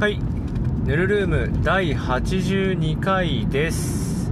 [0.00, 0.20] はい。
[0.84, 4.30] ヌルルーム第82回です。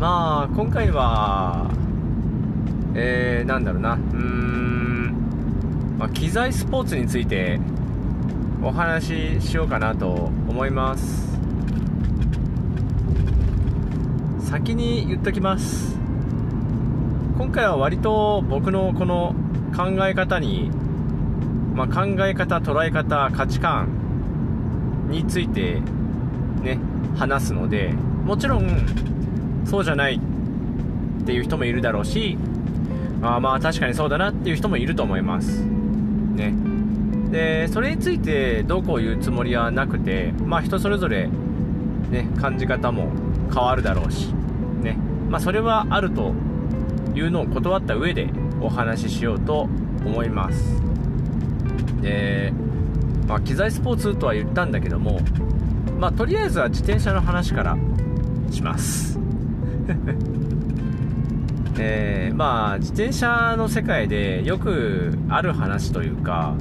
[0.00, 1.70] まあ今回は
[2.96, 3.92] えー、なんだろうな。
[3.92, 5.14] うーん、
[5.96, 7.60] まあ、機材スポーツについて
[8.64, 11.38] お話ししようかなと思います。
[14.40, 15.96] 先に言っときます。
[17.38, 19.36] 今回は割と僕のこの
[19.76, 20.72] 考え方に、
[21.74, 25.80] まあ、考え方捉え方価値観について
[26.62, 26.78] ね
[27.16, 27.88] 話すので
[28.24, 30.20] もちろんそうじゃない
[31.22, 32.38] っていう人もいるだろうし
[33.22, 35.62] あまあ確かにそうだなっていう人もいると思います。
[35.62, 36.54] ね。
[37.30, 41.28] でそれについてどうこう言うつもりはなくてまあ人それぞれ
[42.10, 43.10] ね感じ方も
[43.52, 44.28] 変わるだろうし
[44.82, 44.96] ね。
[45.30, 46.34] まあそれはあると
[47.14, 48.28] いうのを断った上で
[48.60, 49.62] お話ししようと
[50.04, 50.93] 思います。
[52.04, 52.52] で、
[53.26, 55.20] まあ、機材スポーツとは言ったんだけども
[55.98, 57.76] まあとりあえずは自転車の話から
[58.50, 59.18] します。
[61.76, 66.54] えー、まあ自転車の世界でよくある話というか、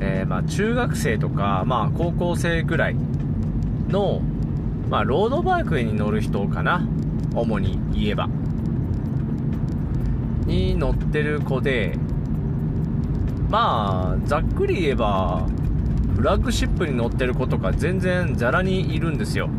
[0.00, 2.96] えー、まあ中学生とか、まあ、高校生ぐらい
[3.88, 4.22] の、
[4.88, 6.86] まあ、ロードバイクに乗る人かな
[7.34, 8.28] 主に言えば。
[10.46, 11.96] に乗ってる子で
[13.50, 15.46] まあざっくり言えば
[16.16, 19.50] フラッグシップに乗ってる子とか全然ざらにいるんですよ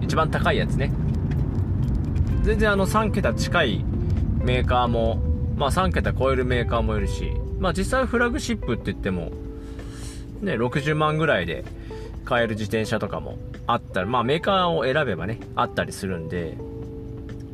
[0.00, 0.92] 一番高いやつね
[2.42, 3.84] 全然あの3桁近い
[4.42, 5.22] メーカーも
[5.56, 9.30] まあ3桁超えるメーカーもいるしまあ実際フラッグシップって言っても
[10.40, 11.64] ね60万ぐらいで
[12.24, 16.56] 買える自転車とかもあったらまあメーカーを選べばねあったりするんで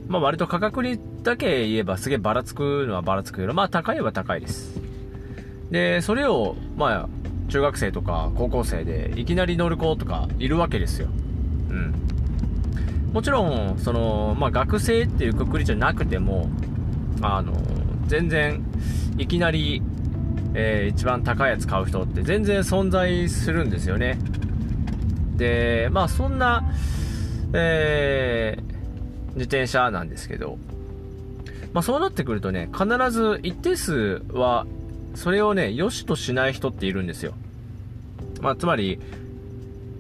[0.09, 4.90] まあ割と価格にだけ言えばすげえばらつくのはばらつくけど、まあ高いは高いです。
[5.71, 7.09] で、それを、まあ、
[7.49, 11.09] 中学生とか高校生でいきなり乗る子とかいるわけですよ。
[11.69, 11.95] うん。
[13.13, 16.49] もちろん、その、まあ学生っていうくくりじゃなくても、
[17.21, 17.53] あの、
[18.07, 18.63] 全然、
[19.19, 19.83] いきなり、
[20.55, 24.19] えー、一番高いやつ買う人って全然存在するんですよね。
[25.37, 26.65] で、まあそんな、
[27.53, 28.71] えー、
[29.35, 30.59] 自転車なんですけど、
[31.73, 34.67] まあ、そうなってくるとね、必ず一定数は、
[35.15, 37.35] それをね、良しとしない人っているんですよ。
[38.41, 38.99] まあ、つまり、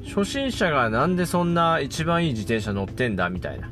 [0.07, 3.71] 初心者がなんでそんな一番いい自転車乗ってんだみたいな。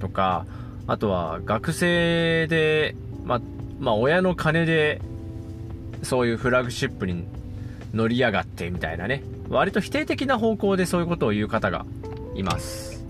[0.00, 0.46] とか、
[0.86, 2.94] あとは学生で、
[3.24, 3.40] まあ、
[3.80, 5.00] まあ、親の金で、
[6.02, 7.24] そういうフラグシップに
[7.94, 9.22] 乗りやがってみたいなね。
[9.48, 11.86] 割と否定的な方向でそういうことを言う方が
[12.34, 13.04] います。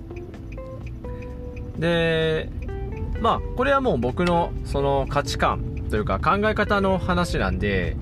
[1.79, 2.49] で、
[3.21, 7.97] まあ、これはもう僕のその価値観というか考え方の話なんで、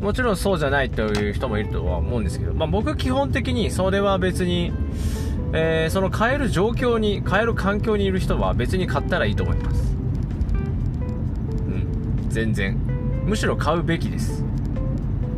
[0.00, 4.72] もちろんそうじゃないという人もいるとは思うんですけど、まあ僕基本的にそれは別に、
[5.52, 9.96] えー、その変える状況に、変える環境にいる人は別に買ったらいいと思います。
[11.66, 12.76] うん、全然。
[13.24, 14.44] むしろ買うべきです。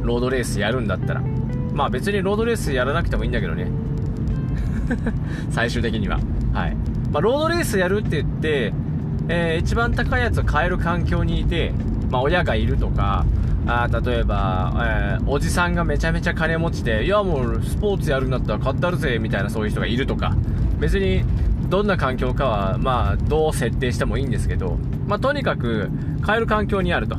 [0.02, 1.22] ロードレースやるんだったら。
[1.72, 3.69] まあ別にロードレースやらなくてもいいんだけどね。
[5.50, 6.20] 最終的には。
[6.52, 6.76] はい。
[7.10, 8.72] まあ、ロードレースやるって言って、
[9.33, 11.73] えー、一番高いやつを買える環境にいて、
[12.11, 13.25] まあ、親がいるとか、
[13.65, 20.35] あ例えば、えー、おじさんがめちゃめちゃ金持ちで、いやもうスポーツやるんだったら買ったるぜ、みたいなそういう人がいるとか、
[20.81, 21.23] 別に
[21.69, 24.77] どんな環境かは、まあ、どう設定してもいいんですけど、
[25.07, 25.89] まあ、とにかく、
[26.23, 27.17] 買える環境にあると。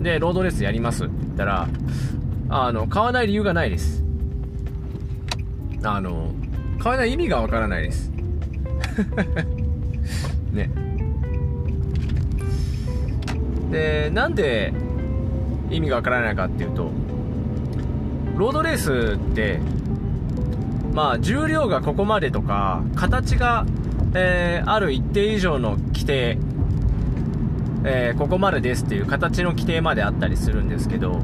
[0.00, 1.68] で、ロードレースやりますって言ったら、
[2.48, 4.02] あの、買わない理由がないです。
[5.84, 6.32] あの、
[6.80, 8.10] 買わない意味がわからないです。
[10.52, 10.70] ね
[13.74, 14.72] でなんで
[15.70, 16.90] 意味がわからないかっていうと
[18.36, 19.58] ロードレースって
[20.92, 23.66] まあ重量がここまでとか形が、
[24.14, 26.38] えー、ある一定以上の規定、
[27.84, 31.20] えー、ここまでですっていう形の規定まであったりするんですけど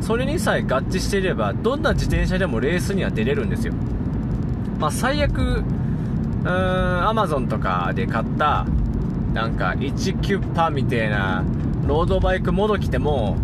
[0.00, 3.74] それにさえ合致していればどんな自転車でもレースには出れるんですよ。
[4.78, 5.62] まあ最悪
[6.40, 8.66] うーん、アマゾンとかで買った、
[9.34, 11.44] なんか、1キュッパみたいな、
[11.90, 13.36] ロードバイクもどきても、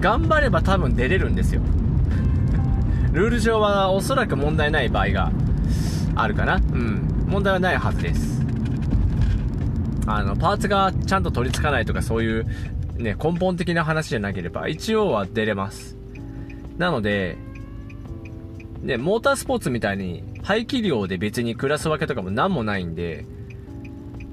[0.00, 1.62] 頑張れば多分出れるんですよ。
[3.10, 5.32] ルール上はおそらく問題ない場合が
[6.14, 6.56] あるかな。
[6.56, 7.24] うん。
[7.26, 8.44] 問題はないはずです。
[10.06, 12.46] あの、パーツがちゃんと取り付かないとかそういう、
[12.98, 15.96] ね、根本的な話じゃなければ、一応は出れます。
[16.76, 17.38] なので、
[18.82, 23.24] ね、モータースポーツみたいに排気量で別にクラス分けとかも何もないんで、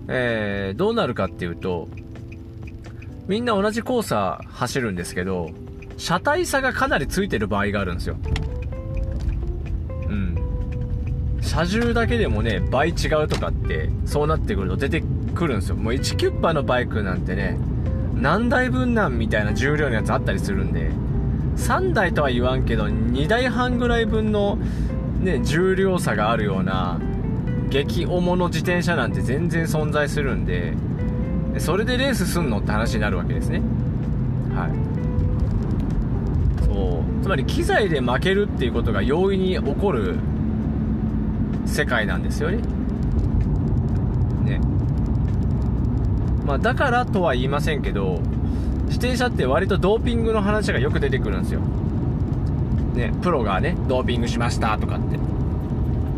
[0.09, 1.87] えー、どうなるかっていうと、
[3.27, 4.13] みんな同じコース
[4.49, 5.49] 走るんですけど、
[5.97, 8.17] 車体差がかなりついてる場合があるんですよ。
[10.09, 10.37] うん。
[11.41, 15.03] 車重だけでもね、倍違うとかって、そうなってくると出て
[15.33, 15.75] くるんですよ。
[15.75, 17.57] もう1キュッパーのバイクなんてね、
[18.15, 20.91] 何台分なんみたいな重量のやつあったりするんで、
[21.55, 24.57] 3台とは言わんけど、2台半ぐらい分の、
[25.19, 26.99] ね、重量差があるような、
[27.69, 30.73] 激重の自転車なんて全然存在するんで、
[31.59, 33.61] それでレースすんのって話になるわけですね。
[34.55, 34.71] はい。
[36.65, 37.23] そう。
[37.23, 40.15] つまり機材で負けるっていうことが容易に起こる
[41.65, 42.57] 世界なんですよね。
[44.43, 44.59] ね。
[46.45, 48.19] まあ、だからとは言いませんけど、
[48.87, 51.61] 自転車って割とドーピングの話がよく出てくるんですよ。
[52.93, 55.17] ね、プロがね、ドーピングしましたとかって。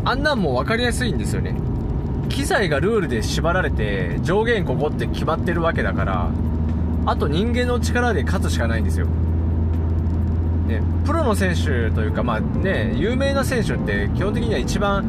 [0.04, 1.56] あんなんも分かりやすいんですよね。
[2.28, 6.30] 機材がルールで縛られて上限ここって決まってるわけだから
[7.06, 9.06] あと人間の力で勝つしかないんですよ。
[10.66, 15.04] ね、プロの選手というか、まあね、有名な選手って基本的には一番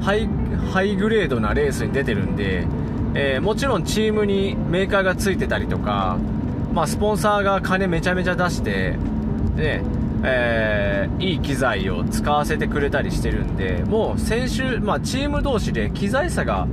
[0.00, 0.28] ハイ
[0.72, 2.66] ハイグレードなレースに出てるんで、
[3.14, 6.18] えー、もちろんチームにメーカーがついてたりとか、
[6.72, 8.96] まあ、スポンサーが金めちゃめちゃ出して、
[9.54, 9.82] ね
[10.24, 16.66] えー、いい機材を使わせてくれたりしてるんで、もう選手、まあ、チーム同士で機材差が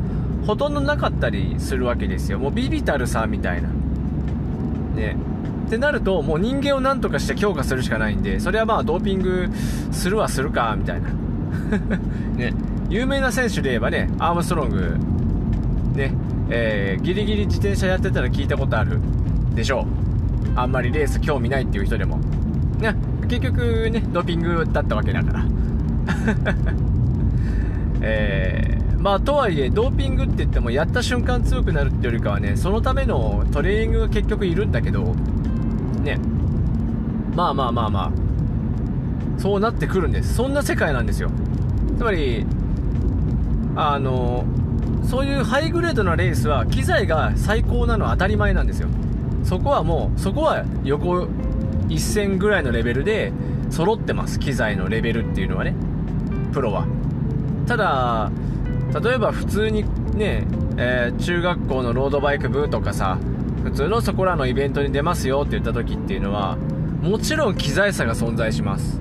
[0.45, 2.39] ほとんどなかったりするわけですよ。
[2.39, 3.69] もうビビたるさみたいな。
[4.95, 5.15] ね。
[5.67, 9.49] ってなると、もう人間を何とかして強化するしかないんで、それはまあドーピング
[9.91, 11.09] するはするか、みたいな。
[12.37, 12.53] ね。
[12.89, 14.97] 有名な選手で言えばね、アームストロング、
[15.95, 16.13] ね、
[16.49, 18.99] えー、ギリギリ自転車やってたら聞いたことある
[19.55, 19.85] でしょう。
[20.55, 22.19] あんまりレース興味ないっていう人でも。
[22.79, 22.95] ね、
[23.27, 25.45] 結局ね、ドーピングだったわけだから。
[28.01, 35.15] えー、まあ、とはいえ、ドーピングって言っても、やった瞬間強くなるってよりかはね、そのためのトレーニングが結局いるんだけど、
[36.03, 36.19] ね、
[37.35, 38.11] まあまあまあまあ、
[39.37, 40.35] そうなってくるんです。
[40.35, 41.29] そんな世界なんですよ。
[41.97, 42.45] つまり、
[43.75, 44.45] あの、
[45.03, 48.89] そういうハイグレードなレースは、機材が最高なのは当たり前なんですよ。
[49.43, 51.27] そこはもう、そこは横
[51.89, 53.31] 一線ぐらいのレベルで
[53.69, 55.75] 揃ってます機材のレベルっていうのはね。
[56.53, 56.85] プロは。
[57.67, 58.31] ただ
[59.01, 59.83] 例えば普通に
[60.15, 60.45] ね、
[60.77, 63.17] えー、中学校のロードバイク部とかさ
[63.63, 66.55] 普通のそこらのイベントに出ますよって言った時っていうのは
[67.01, 68.99] もちろん機材差が存在します。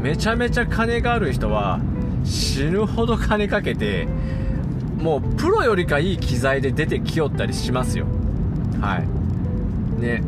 [0.00, 1.80] めちゃめちゃ金がある人は
[2.24, 4.08] 死ぬほど金かけて
[4.98, 8.06] もうプロよりかいい機材で出てきよったりしますよ。
[8.80, 10.00] はい。
[10.00, 10.22] ね。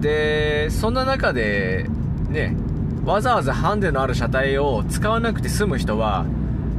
[0.00, 1.86] でそんな中で
[2.28, 2.56] ね
[3.04, 6.26] わざわざハンデのある車体を使わなくて済む人は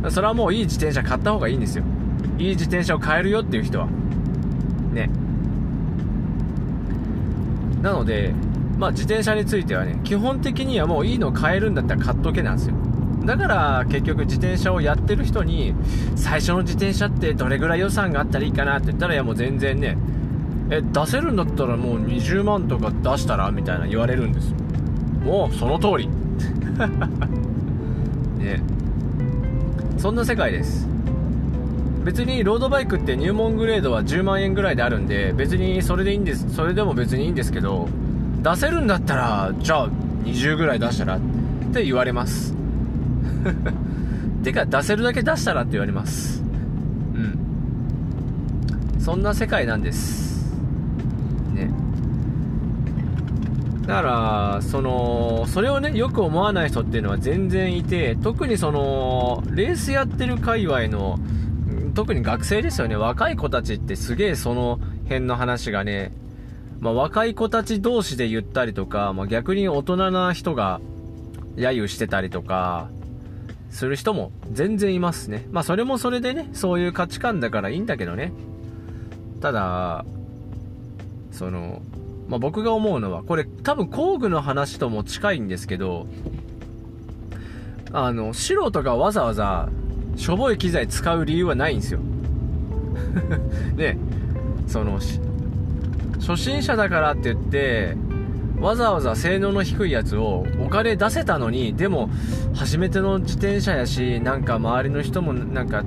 [0.10, 1.84] それはもういい自転車買った方がいいんですよ。
[2.38, 3.88] いい自転車を買えるよっていう人は。
[4.94, 5.10] ね。
[7.82, 8.34] なので
[8.78, 12.76] まあ自転車についてはね基本的にはもういいの買えるんだったら買っとけなんですよ。
[13.26, 15.74] だから結局自転車をやってる人に
[16.16, 19.98] 最初の自転車ってどれぐらい予算があったらいいかなって言ったらいやもう全然ね
[20.72, 23.52] え出せるんだったらもう20万とか出したら？
[23.52, 24.58] みたいな言われるんですよ。
[25.24, 26.08] もうその通り。
[28.38, 28.62] ね。
[29.98, 30.88] そんな世界です。
[32.04, 37.90] 別にロードバイクって入門グレードは10万円ぐらいであるんで別にそれでいいんですそれでも別にいいんですけど
[38.42, 39.90] 出せるんだったらじゃあ
[40.24, 41.20] 20ぐらい出したらっ
[41.74, 42.56] て言われます。
[44.44, 46.42] てか出せるだけ出したらって言われます。
[47.14, 47.38] うん。
[49.00, 50.39] そんな世界なんです。
[53.90, 61.18] だから、その、それをね、よく思わない人っていうのは全然いて、特にその、レースやってる界隈の、
[61.96, 66.12] 特に学生ですよね、若い子たちってすげえその辺の話がね、
[66.80, 70.80] まあ、若い子たち同士で言ったりとか、まあ、逆に大人な人が
[71.56, 72.92] 揶揄してたりとか、
[73.72, 75.48] する人も全然いますね。
[75.52, 78.34] まあそれもそれでね、そういう価値観だからいいんだけどね。
[79.42, 80.06] ただ、
[81.32, 81.82] その、
[82.30, 86.08] まあ、僕が思うのは、これ多分工具の話とも近いんですけど、
[87.92, 89.70] あの、素人がわざわざ
[90.16, 92.00] しょぼい機材使う理由はないんですよ。
[93.76, 93.98] ね、
[94.68, 95.00] その、
[96.20, 97.98] 初心者だからって言って、
[98.60, 102.12] わざわざ性能の低いやつをお金出せたのに、でも、
[102.54, 105.84] 初めての自転車やし、なんか周りの人もなんか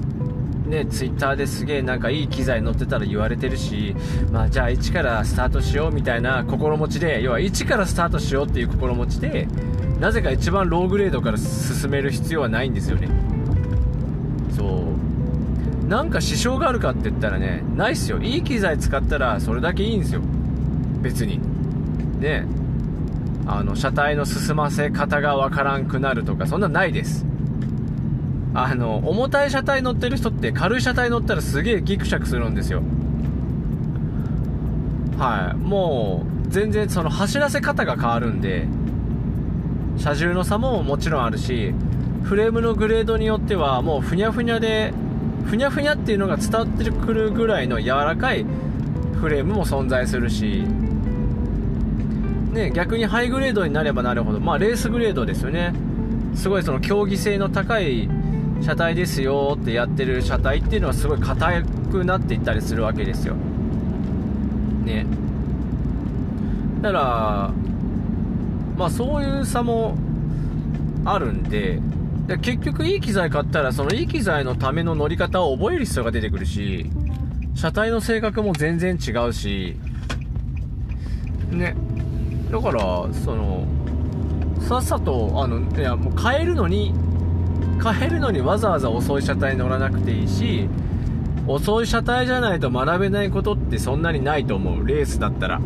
[0.73, 3.95] ね、ツイッターですげえなんかいい機材乗ってたら言われてるし、
[4.33, 9.47] まあじゃあ1からスタートしようみたいな心持ちで、要は1からスタートしようっていう心持ちで、
[10.01, 13.11] なぜか一番ローグレードから進める必要はないんですよね。
[14.57, 14.87] そ
[15.85, 15.87] う。
[15.89, 18.17] なんか支障があるかって言ったらね、ないっすよ。
[18.19, 20.23] いい機材使ったらそれだけいいんですよ。
[21.03, 21.39] 別に。
[22.19, 22.47] ね
[23.47, 27.27] あの車体の進ませ方がわからんくなるとかそんなないです
[28.55, 32.83] あの重たい車体乗ってる人って軽い車体乗ったらすげえギクシャクするんですよ。
[35.19, 35.57] はい。
[35.57, 38.67] もう全然その走らせ方が変わるんで
[39.99, 41.73] 車重の差ももちろんあるし
[42.25, 44.93] フレームのグレードによってはもうふにゃふにゃで
[45.47, 48.45] ふにゃふにゃっていうのが伝わってくるぐらいの柔らかい
[49.21, 50.65] フレームも存在するし
[52.53, 55.73] ね、逆にハイグレードになればなるほど、まあ、レースグレードですよね。
[56.35, 58.09] すごいその競技性の高い
[58.63, 63.35] 車体ですよってやってる車体っていうのはすごい硬くなっていったりするわけですよ。
[64.85, 65.05] ね。
[66.81, 67.53] だから
[68.77, 69.97] まあそういう差も
[71.05, 71.81] あるんで
[72.27, 76.87] で結局いい機材買ったらそのいい機材のための乗り方を覚える必要が出てくるし
[77.55, 79.77] 車体の性格も全然違うし。
[81.51, 81.75] ね。
[82.51, 82.81] だから
[83.13, 83.67] その
[84.61, 86.95] さっさとあのいやもう変えるのに
[87.83, 90.69] 変えるのにわざわざ遅い車体乗らなくていいし
[91.47, 94.87] 遅い車体じゃないと学べないことってそんなにないと思う。
[94.87, 95.61] レースだったら。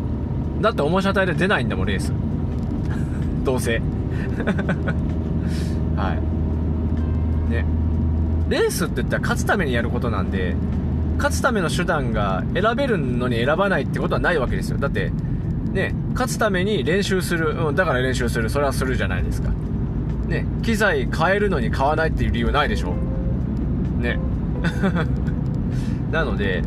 [0.59, 2.11] だって重い車体で出ないんだもんレース。
[3.45, 3.79] どうせ。
[5.95, 7.51] はい。
[7.51, 7.65] ね。
[8.49, 10.55] レースって言ったら勝つためにやることなんで
[11.17, 14.77] 勝つための手段が選べるのに選ばないってことはないわけですよ。
[14.77, 15.11] だって
[15.73, 18.49] ね勝つために練習する、うん、だから練習する。
[18.49, 19.49] それはするじゃないですか。
[20.27, 22.93] ね機材変えるのに買わないっていう理由ないでしょ？
[23.99, 24.19] ね。
[26.11, 26.63] なので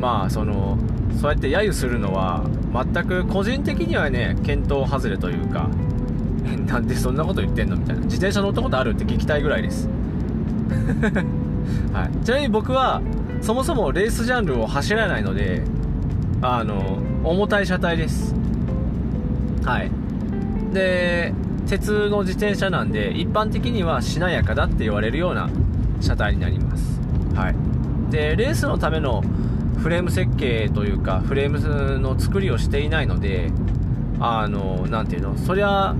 [0.00, 0.78] まあその
[1.20, 5.68] そうやって揶揄するのは全く個人的にはね検討外れというか
[6.66, 8.02] なんでそんなこと言ってんのみたいな。
[8.02, 9.88] 自転車乗ったことあるって聞きたいぐらいです。
[11.92, 13.00] はい、ちなみに僕は
[13.40, 15.62] そもそもレースジャンルを走らないので
[16.42, 18.34] あの重たい車体です。
[19.64, 19.90] はい。
[20.72, 21.32] で
[21.70, 25.48] 鉄の自転車なんで一般的にはしなやかだって言われるような
[26.00, 27.00] 車体になります。
[27.36, 27.54] はい。
[28.10, 29.22] でレースのための
[29.78, 33.52] フレーム設計というかフレームの作りをしていないので
[34.18, 35.94] あの何ていうのそりゃ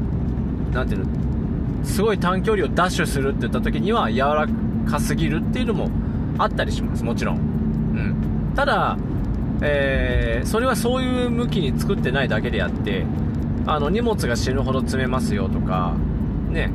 [0.72, 4.48] 何ていうのすごい短距離をダッシュするって言った時には柔ら
[4.90, 5.88] かすぎるっていうのも
[6.36, 7.04] あったりします。
[7.04, 8.98] もちろん、うん、ただ、
[9.62, 13.06] えー、それはそういう向きに作ってないだけであって
[13.70, 15.94] あの荷物が死ぬほど積めますよとか
[16.50, 16.72] ね。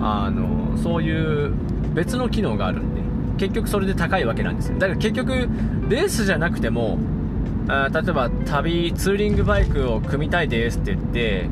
[0.00, 1.52] あのそういう
[1.94, 3.00] 別の機能があるんで
[3.38, 4.78] 結局それで高いわけなんですよ。
[4.78, 5.48] だから結局
[5.88, 6.98] レースじゃなくても
[7.66, 11.48] あ例えば旅ツーリングバイクを組みたいですって言って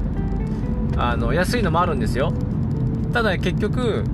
[0.97, 2.33] あの安いのもあるんですよ。
[3.13, 4.05] ただ結局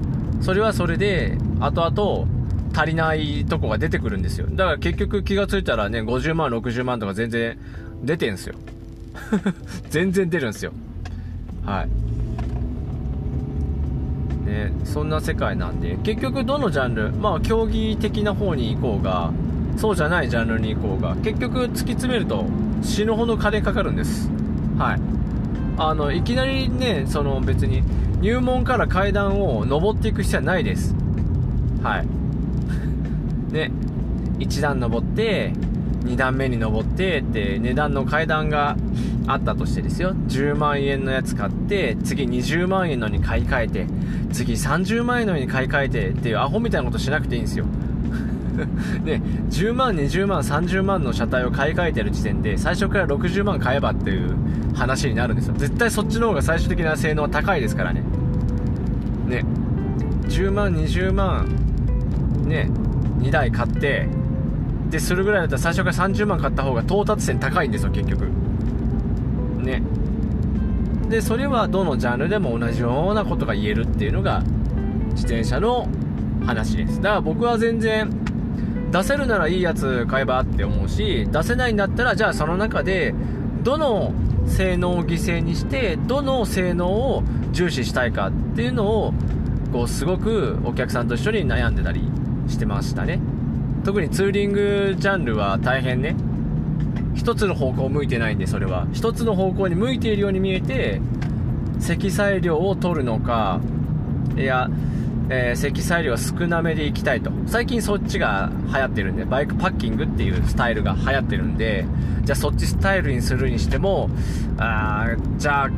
[0.40, 2.26] それはそれで後々
[2.75, 4.47] 足りないとこが出てくるんですよ。
[4.49, 7.59] だから結局気がついたらね50万60万とか全然
[8.02, 8.54] 出てんすよ。
[9.90, 10.73] 全然出るんですよ。
[11.64, 11.88] はい。
[14.47, 15.97] ねそんな世界なんで。
[16.02, 19.31] 結局どのジャンルまあ競技的な方に行こうが
[19.76, 22.45] そうじゃないジャンルに行こうが結局突き詰めると
[22.83, 24.31] 死ぬほど金かかるんです。
[24.79, 25.00] はい。
[25.79, 27.83] あのいきなりねその別に
[28.21, 30.95] 入門から階段を上っていく必要はないです。
[31.83, 32.07] はい。
[33.52, 33.71] ね
[34.38, 35.52] 1段登って
[36.04, 38.76] 2段目に登ってって値段の階段が
[39.26, 40.14] あったとしてですよ。
[40.28, 43.87] 10万円のやつ買って次20万円のに買い替えて
[44.33, 47.66] 次30万円のに買い替えてっていうアホみたいなことしなくていいんですよ。
[49.04, 54.37] で10万20万30万の車体を買い替えてる時点で最初から60万買えばっていう
[54.75, 55.54] 話になるんですよ。
[55.57, 58.02] 絶対そっちの方が最終的な性能は高いですからね。
[59.28, 59.45] ね。
[60.28, 61.47] 10万20万
[62.47, 62.69] ね。
[63.21, 64.09] 2台買って
[64.90, 68.26] でするぐらいだったら最初から30万買った方が到達点高いんですよ結局。
[69.59, 69.82] ね。
[71.09, 74.42] でそれはどのジャンルでも同じようなことが言えるっていうのが
[75.11, 75.88] 自転車の
[76.47, 77.00] 話です。
[77.00, 78.11] だから僕は全然
[78.90, 83.14] 出せるならいいやつ買えばって思うし出せないんだったらじゃあその中で
[83.62, 84.12] どの
[84.47, 89.14] 性能を犠牲にしてどの性能を重視したいかっていうのを
[89.73, 92.02] こうすごくお客さんと一緒に悩んでたり
[92.49, 93.20] してましたね。
[93.84, 96.16] 特にツーリングジャンルは大変ね。
[97.14, 98.87] 一つの方向を向いてないんでそれは。
[98.92, 101.00] 一つの方向に向いているように見えて
[101.78, 103.60] 積載量を取るのか
[104.37, 104.68] いや
[105.32, 107.30] えー、積載量少なめでいきたいと。
[107.46, 111.87] 最近そっちが流行ってるんでバイクパッキングっていうスタイルが流行ってるんで
[112.25, 114.10] じゃあそっちスタイルにするにしても
[114.58, 115.06] あ
[115.38, 115.68] じゃあ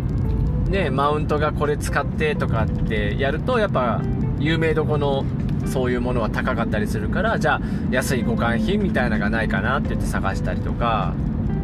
[0.70, 4.00] ねマウントがこれ使ってとかってやるとやっぱ
[4.38, 5.24] 有名どこの
[5.66, 11.14] そういうものは高かったりするからじゃあ安い互換品みたいなのがないかなって言って探したりとか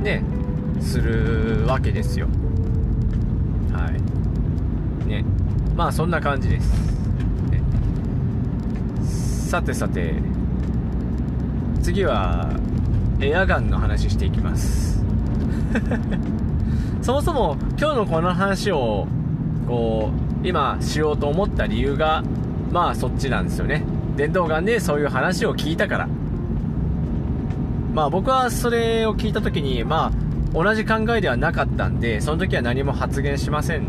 [0.03, 0.23] ね
[0.81, 2.29] するわけですよ。
[3.73, 5.09] はい。
[5.09, 5.25] ね。
[5.77, 6.73] まあそんな感じです、
[7.51, 7.63] ね、
[9.49, 10.15] さてさて
[11.83, 12.51] 次は
[13.21, 15.03] エアガンの話していきます。
[17.03, 19.07] そもそも今日のこの話を
[19.67, 20.11] こ
[20.43, 22.23] う今しようと思った理由が
[22.71, 23.85] まあそっちなんですよね。
[24.17, 26.09] 電動ガンでそういう話を聞いたから。
[27.95, 33.85] まあ僕はそれを聞いた時にまあ同じ考えではなかったんでその時は何も発言しません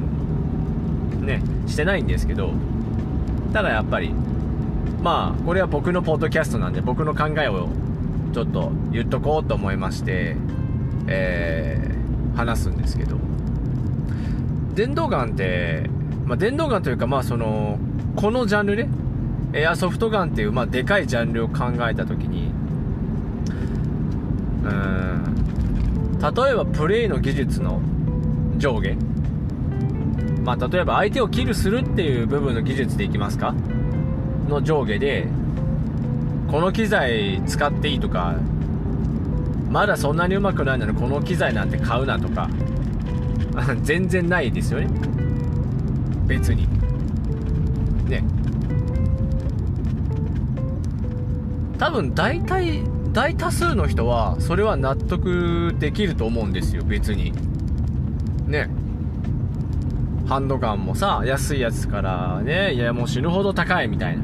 [1.26, 2.52] ねしてないんですけど。
[3.54, 4.14] ただやっぱり
[5.02, 7.70] まあこれは僕のポッドキャストなんで僕の考えを
[8.34, 10.36] ちょっと言っとこうと思いまして
[11.08, 13.18] えー、話すんですけど。
[14.76, 15.90] 電動ガンって、
[16.26, 17.80] まあ、電動ガンというかまあその
[18.20, 18.90] このジャンルね
[19.54, 22.52] エアソフトガンっていう、まあ、でかいジャンルを考えた時に
[24.62, 27.82] うん例えばプレイの技術の
[28.58, 28.94] 上下
[30.44, 33.56] まあ例えば相手をキルするっていう部分の技術でいきますか
[34.50, 35.26] の上下で
[36.52, 38.36] この機材使っていいとか
[39.70, 42.50] まだそんなにうまくないのにこの機材なんて買うなとか
[43.84, 44.90] 全然ないですよね。
[46.28, 46.79] 別に。
[51.80, 52.84] 多分大体
[53.14, 57.34] 大多数の人はそれは納得できると思うんですよ別に。
[58.48, 58.70] ね。
[60.28, 64.24] ハンドガンもさ安いやつからねいやもう死ぬほど高いみたいな。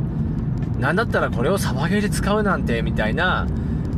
[0.80, 3.48] なんだったらこれをサバゲーで使うなんてみたいな。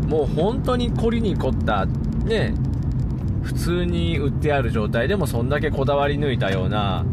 [0.07, 2.53] もう本当に凝りに凝ったね
[3.43, 7.03] 普通に売ってある状態でもそんだけこだわり抜いたような、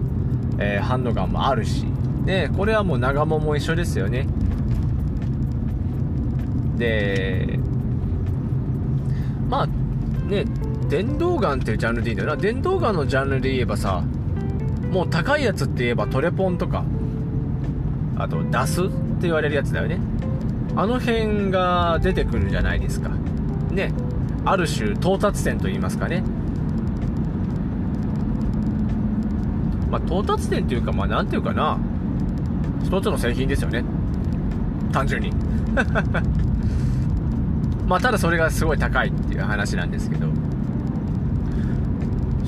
[0.60, 1.86] えー、ハンドガンもあるし。
[2.24, 4.26] ねこれはもう長物も一緒ですよね。
[6.76, 7.58] で
[9.48, 9.66] まあ
[10.28, 10.44] ね
[10.88, 12.36] 電動ガンっていうジャンルでいいんだよな。
[12.36, 14.02] 電動ガンのジャンルで言えばさ
[14.90, 16.84] もう高いやつって言えばトレポンとか
[18.16, 19.98] あとダスって言われるやつだよね。
[20.76, 23.10] あの辺が出てくるじゃないですか。
[23.70, 23.92] ね
[24.44, 26.22] ある種到達点と言いますかね。
[29.90, 31.78] まあ到達点というかまあ何ていうかな。
[32.84, 33.82] 一つの製品ですよね。
[34.92, 35.32] 単純に。
[37.86, 40.28] まあただそれがすごい高いっていう話なんですけど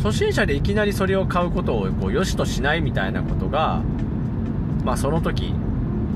[0.02, 3.82] 初心者でいきなりそれを買うことをこう良しとしないみたいなことが
[4.84, 5.52] まあその時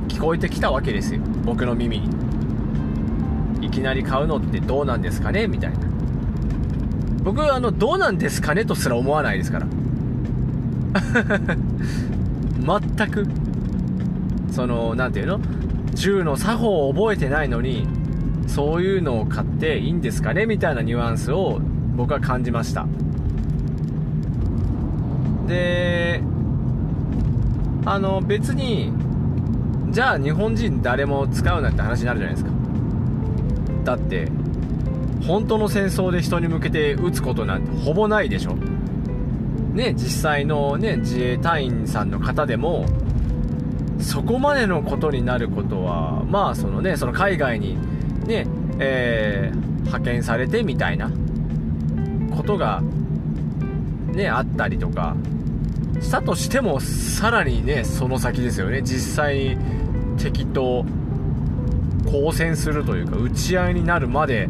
[0.09, 1.21] 聞こえてきたわけですよ。
[1.45, 2.09] 僕の耳に。
[3.63, 5.79] いきなり買うのってどうなんですかねみたいな。
[7.23, 9.67] 僕あのどうなんですかねとすら思わないですから。
[12.81, 13.27] 全く。
[14.51, 15.41] その何ていうの？
[15.95, 17.87] 銃の作法を覚えてないのに
[18.51, 21.61] そういうのを買っていいんですかねみたいなニュアンスを
[21.95, 22.87] 僕は感じました。
[25.47, 26.21] で
[27.87, 28.93] あの別に
[29.91, 32.51] じゃあ日本人誰も使うなって話になるじゃないですか。
[33.85, 34.29] だって
[35.27, 38.57] 本当の戦争で人に向けて撃つことなんてほぼないでしょ。
[39.75, 42.85] ね実際のね自衛隊員さんの方でも
[44.01, 47.79] そこまでのことになることはまあそのねその海外に
[48.27, 48.47] ね
[48.79, 51.11] えー、派遣されてみたいな
[52.35, 52.83] ことが
[54.13, 55.17] ねあったりとか
[56.01, 58.83] したとしてもさらにねその先ですよね。
[58.83, 59.57] 実際に
[60.19, 60.85] 敵と
[62.07, 64.49] 交戦するというか打ち合いになるまで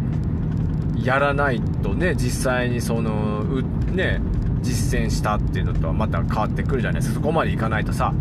[0.97, 3.43] やらないとね実際にその
[3.93, 4.21] ね
[4.63, 7.21] 実践したっていうのとはまた変わってくるじゃないですか。
[7.21, 8.13] そこまでいかないとさ。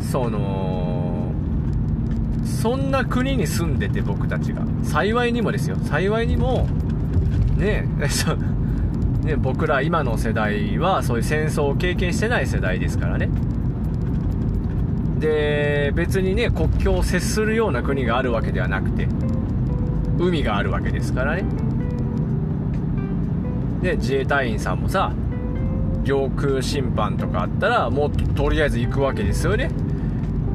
[0.00, 1.05] その
[2.46, 4.62] そんな国に住んでて僕たちが。
[4.82, 5.76] 幸いにもですよ。
[5.82, 6.66] 幸いにも
[7.56, 7.86] ね
[9.24, 13.28] ね僕ら今の世代はそういう戦争を経験してない世代ですからね。
[15.18, 19.08] で別にね国境を接するような国があるわけではなくて
[20.18, 21.44] 海があるわけですからね。
[23.82, 25.12] で自衛隊員さんもさ
[26.04, 29.70] 領空侵犯とかあったらもうとりあえず行くわけですよね。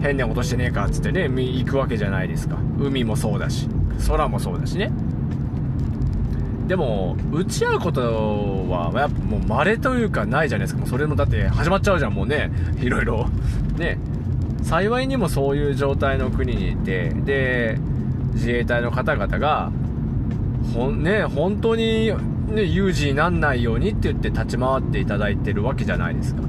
[0.02, 2.58] 変なことしてねえかっつってね行くわけじゃないですか。
[2.80, 3.68] 海もそうだし
[4.08, 4.92] 空もそうだしね。
[6.68, 8.02] でも打ち合うこと
[8.70, 10.80] はやっぱもう稀というかないじゃないですか。
[10.80, 12.52] もうそれもだって始まっちゃうじゃんもうね。
[12.80, 13.28] いろいろ。
[13.78, 13.98] ね。
[14.64, 17.78] 幸いにもそういう状態の国にいてで
[18.34, 19.72] 自衛隊の方々が
[20.74, 22.14] ほん、ね、本当に、
[22.48, 26.42] ね、有事になんないようにって言って立ち回っていただいてるわけじゃないですか。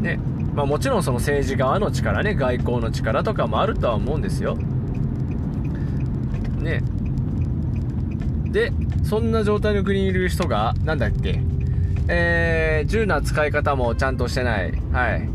[0.00, 0.20] ね。
[0.54, 4.56] まあ、もちろんその政治側の力ね外交の力とかもあるとは思うんですよ。
[6.60, 6.82] ね。
[8.50, 11.40] でそんな状態の国にいる人がなんだっけ。
[12.06, 14.72] えー、銃の使い方もちゃんとしてない。
[14.92, 15.28] はい。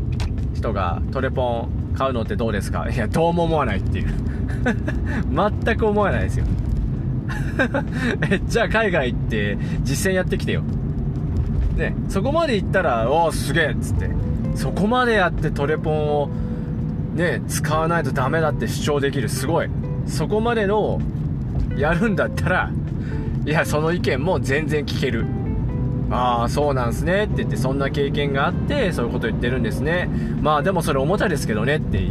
[0.54, 2.88] 人がトレポン買うのってどうですか。
[2.88, 4.14] いやどうも思わないっていう。
[5.64, 6.46] 全く思わないですよ。
[8.30, 10.62] えじゃあ海外行って実践やってきてよ。
[11.76, 11.94] ね。
[12.08, 14.19] そこまで行ったらおおすげえっつって。
[14.54, 16.28] そこまでやってトレポンを
[17.14, 19.70] ね使わないとダメだって主張できるすごい。
[20.06, 21.00] そこまでの
[21.76, 22.70] やるんだったら
[23.46, 25.26] いやその意見も全然聞ける。
[26.12, 30.08] ああそうなんすねって言ってそんな経験があってそういうこと言ってるんですね。
[30.40, 32.00] まあでもそれおもちゃですけどねって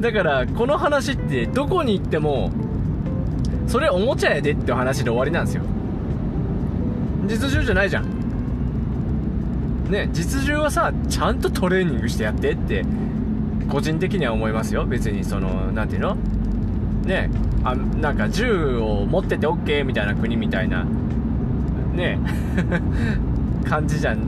[0.00, 2.50] だからこの話ってどこに行っても
[3.68, 5.62] それおもちゃやでって話で終わりなんですよ。
[7.26, 8.17] 実銃じゃないじゃん。
[9.90, 12.84] ね実銃はさちゃんとトレーニングしてやってって
[13.70, 14.86] 個人的には思いますよ。
[14.86, 16.16] 別にその何ていうの？
[17.04, 17.30] ね
[17.64, 20.84] あなんか銃を持ってて OK みたいな国みたいな
[21.94, 22.18] ね
[23.68, 24.18] 感じじゃん。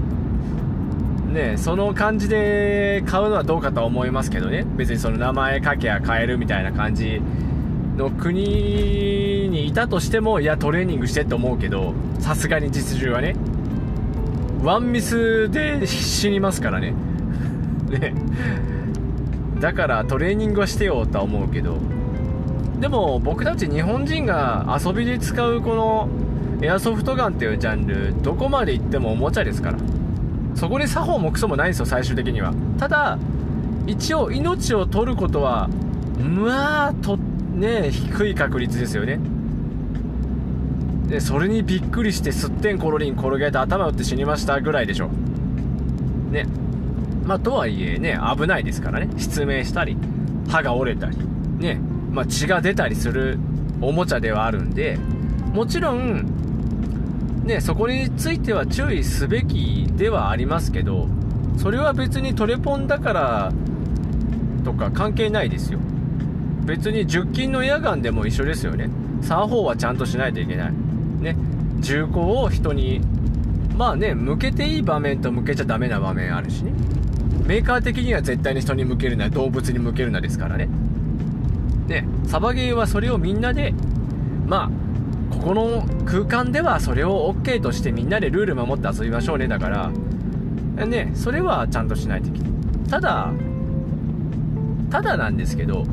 [1.32, 4.66] ねその感じで買うのはどうかとは思いますけどね。
[4.76, 7.22] 別にその名前書けや買えるみたいな感じ
[7.96, 13.36] の国にいたとしてもいやトレーニングしてって思うけどさすがに実銃はね
[14.62, 16.94] ワンミスで死にますからね。
[17.88, 18.14] ね。
[19.58, 21.78] だからトレーニングはしてよとは思うけど。
[22.80, 26.08] でも僕たち日本人が遊びで使うこの
[26.62, 29.78] エアソフトガンっていうジャンルどこまで行ってもおもちゃですから。
[30.54, 32.52] そこに作法もクソもないんですよ最終的には。
[32.78, 33.18] ただ
[33.86, 35.68] 一応命を取ることは
[36.22, 39.18] まあとね低い確率ですよね。
[41.10, 45.08] でそれにびっくりしてすってんころりん転げて頭打って死にましたぐらいでしょ。
[46.30, 46.46] ね。
[47.24, 49.08] まあとはいえね危ないですからね。
[49.18, 49.96] 失明したり
[50.48, 51.18] 歯が折れたり
[51.58, 51.80] ね。
[52.12, 53.38] まあ、血が出たりする
[53.80, 54.98] おもちゃではあるんで
[55.52, 61.08] もちろんねそこについては注意すべきではありますけど
[61.56, 63.52] それは別にトレポンだから
[64.64, 65.78] とか関係ないですよ。
[66.64, 68.90] 別に10金のエアガンでも一緒ですよね。
[69.22, 70.89] 作法はちゃんとしないといけない。
[71.20, 71.36] ね
[71.80, 73.00] 銃口を人に
[73.76, 76.72] まあね向けていい場面と向けちゃダメな場面あるしね。
[77.46, 80.68] メーカー的には絶対に人に向けるな動物に向けるなですからね。
[81.88, 83.74] ねサバゲーはそれをみんなで
[84.46, 89.90] まあここの空間ではそれを OK としてみんなでルール守って遊びましょうねだから
[90.86, 92.50] ねそれはちゃんとしないといけない。
[92.88, 93.32] ただ
[94.90, 95.84] ただなんですけど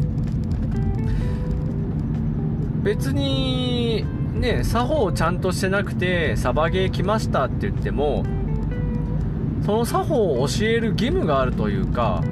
[2.83, 4.05] 別に
[4.37, 8.23] ね作法をちゃんとしてなくてサバゲー来ましたって言っても
[9.65, 12.23] その作法を教える義務があるというか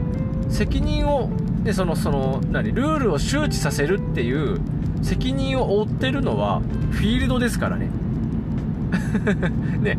[0.49, 1.29] 責任を
[1.63, 4.61] でそのその何ルールを周知させるっていう
[5.01, 7.89] 責任を負ってるのはフィールドですからね。
[9.81, 9.97] ね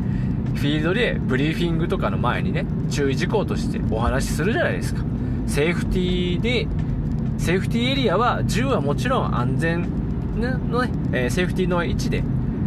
[0.55, 5.03] フィールドでブリーフィングとかの前にね注意事項としてお話しするじゃないですか。
[5.47, 6.67] セーフティーで
[7.39, 9.89] セーフティーエリアは銃はもちろん安全
[10.37, 12.23] のね、えー、セーフティーの位置で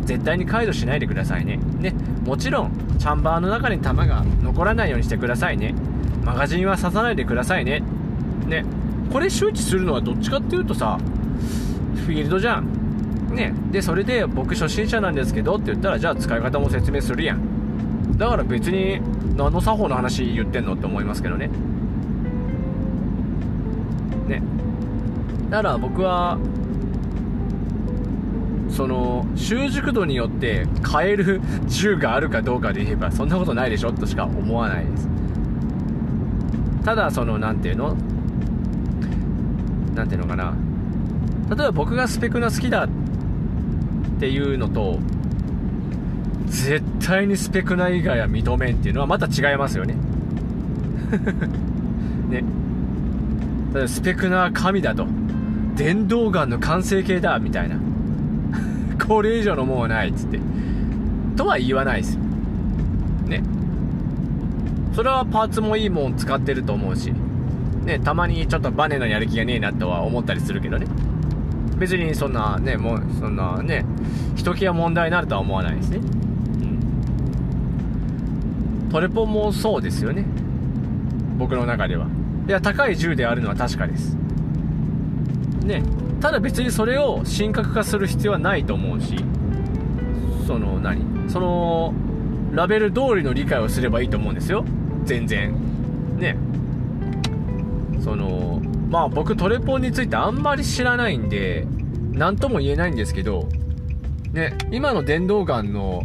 [0.06, 1.60] 絶対に解除しないでくださいね。
[1.80, 1.94] ね
[2.26, 5.76] もちろんチャンバーの中に弾が残らないようにしてくださいね。
[6.24, 7.82] マガジンは刺さないでくださいね。
[8.48, 8.66] ね
[9.12, 10.98] これ周知するのはどっちかっていうとさ
[12.06, 12.68] フィールドじゃん。
[13.36, 18.18] ねでそれで僕初心者なんですけどって言ったらじゃあ使い方も説明するやん。
[18.18, 19.00] だから別に
[19.38, 21.50] 何の作法の話言ってんのって思いますけどね。
[24.28, 24.42] ね。
[25.50, 26.38] だから僕は
[28.70, 35.10] その習熟度によって変える銃があるかどうかで言えばそんなことないでしょとしか思わないです。
[36.84, 37.96] ただその何ていうの？
[39.96, 40.56] 何ていうのかな？
[41.50, 42.90] 例えば僕がスペクナ好きだっ
[44.20, 45.00] ていうのと
[46.46, 49.96] 絶対にスペクナ以外は認めんっていうのはまた違いますよね。
[52.30, 52.44] ね。
[53.74, 55.08] だスペクナは神だと。
[55.76, 57.78] 電動ガンの完成形だみたいな。
[59.08, 60.40] これ以上のもんないっつって
[61.36, 62.18] とは言わないです
[63.26, 63.44] ね
[64.94, 67.14] それはパーツもいいもん使ってると思うし
[67.90, 70.86] ね、たまにちょっとバネのやる気がねえなとは思ったりするけどね。
[71.78, 73.84] 別にそんなね、もう、そんなね、
[74.36, 75.98] 人気が問題になるとは思わないですね。
[75.98, 76.02] う
[78.86, 78.90] ん。
[78.92, 80.26] トレポもそうですよね。
[81.38, 82.06] 僕の中では。
[82.48, 84.16] いや、高い銃であるのは確かです。
[85.64, 85.82] ね。
[86.22, 89.16] ただ別にそれを神格化する必要はないと思うし、
[90.46, 91.94] その何、その、
[92.52, 94.66] ラベル通りの理解をすればいいと思うんですよ。
[95.06, 95.54] 全然。
[96.18, 96.36] ね。
[98.02, 101.68] そのまあ僕トレポンについてあんまり知らないんで
[102.12, 103.48] 何とも言えないんですけど、
[104.34, 106.04] ね、今の電動ガンの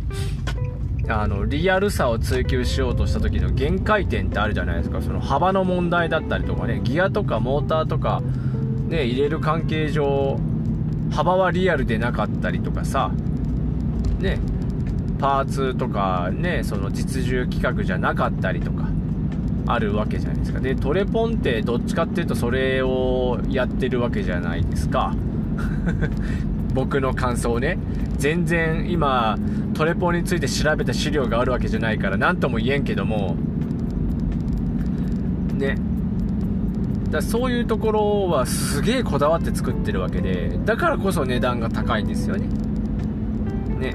[1.07, 8.23] あのリアルさを追求しようとした時の限界点ってあるじゃないですかその幅の問題だったりとかねギアとかモーターとか、
[8.89, 10.39] ね、入れる関係上
[11.11, 13.11] 幅はリアルでなかったりとかさ
[14.19, 14.39] ね
[15.19, 18.89] パーツとかねその実重規格じゃなかったりとか
[19.67, 20.61] あるわけじゃないですか。
[20.61, 25.15] でトレポンってどっちかっていうとそれをやってるわけじゃないですか。
[26.75, 27.79] 僕の感想ね。
[28.19, 29.39] 全然今
[29.73, 33.37] トレポンについて調べた資料があるわけじゃないから何とも言えんけども。
[35.55, 35.79] ね。
[37.15, 42.49] だそういうところはすげえこだわって作ってるわけでだからこそ値段が高いんですよね。
[43.79, 43.95] ね。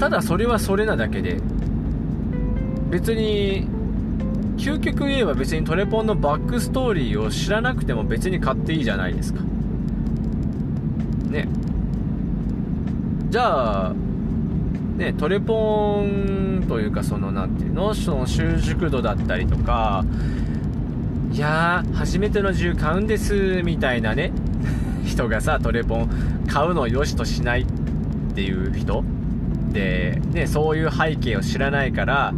[0.00, 1.40] ただそれはそれなだけで
[2.90, 3.68] 別に
[4.56, 9.40] 究極言えば別にトレポンのバックストーリーを知らなくても別に買っていいじゃないですか。
[11.30, 11.48] ね。
[13.30, 13.94] じゃあ
[14.96, 20.04] ねトレポンというかその何ていうのその習熟度だったりとか
[21.32, 24.32] いやー初めての銃買うんですみたいなね。
[25.04, 26.10] 人がさトレポン
[26.46, 27.66] 買うのを良しとしないっ
[28.34, 29.02] ていう人。
[29.72, 32.34] で、ね、そういう背景を知らないから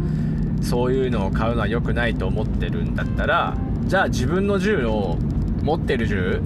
[0.61, 5.17] そういうのを買うのは良くないと思ってるんだったらじゃあ自分の銃を
[5.61, 6.41] 持ってる銃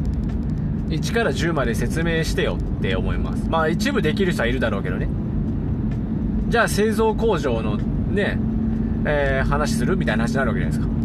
[0.89, 3.47] 1から10まで説明してよって思います。
[3.47, 5.07] まあ一部できる人はいるだろうけどね。
[6.47, 8.39] じゃあ製造工場のね、
[9.05, 10.98] えー、話するみたいな話になるわけじゃないですか。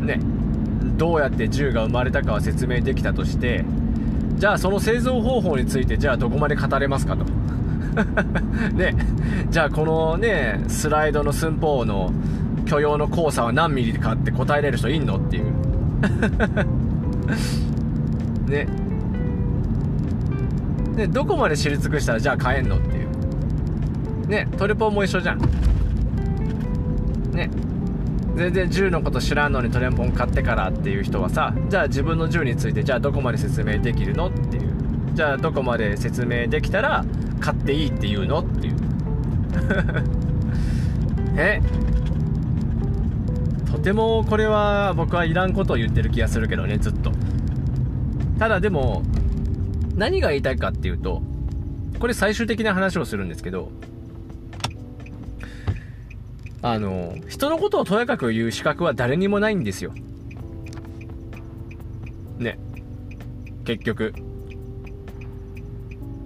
[0.00, 0.20] ね
[0.96, 3.64] どうやって銃が生まれたかは説明できたとして
[4.36, 7.24] じゃあその製造方法についてじゃあどこまで語れますかと。
[8.72, 8.94] ね
[9.50, 12.12] じゃあこのねスライドの寸法の
[12.64, 15.44] 許容の交差は何ミリかって答えれる人いんのっていう。
[18.48, 18.66] ね。
[20.96, 24.28] でどこまで知り尽くしたらじゃあ買えんのっていう。
[24.28, 25.40] ねトレポンも一緒じゃん。
[27.32, 27.50] ね。
[28.40, 34.72] 全然銃のこと知らんのにトレンポン買ってからっていう人はさじゃあ自分の銃についてじゃあどこまで説明できるのっていう。
[35.12, 37.04] じゃあどこまで説明できたら
[37.38, 38.76] 買っていいっていうのっていう。
[41.36, 41.60] え？
[43.70, 47.12] とてもこれは僕はいらんことを言ってる気がするけどねずっと。
[48.38, 49.02] ただでも
[49.96, 51.20] 何が言いたいかっていうと
[51.98, 53.70] これ最終的な話をするんですけど
[56.62, 59.94] あの人のことをとやかく言う資格は誰にもないんですよ。
[62.38, 62.58] ね。
[63.64, 64.12] 結局。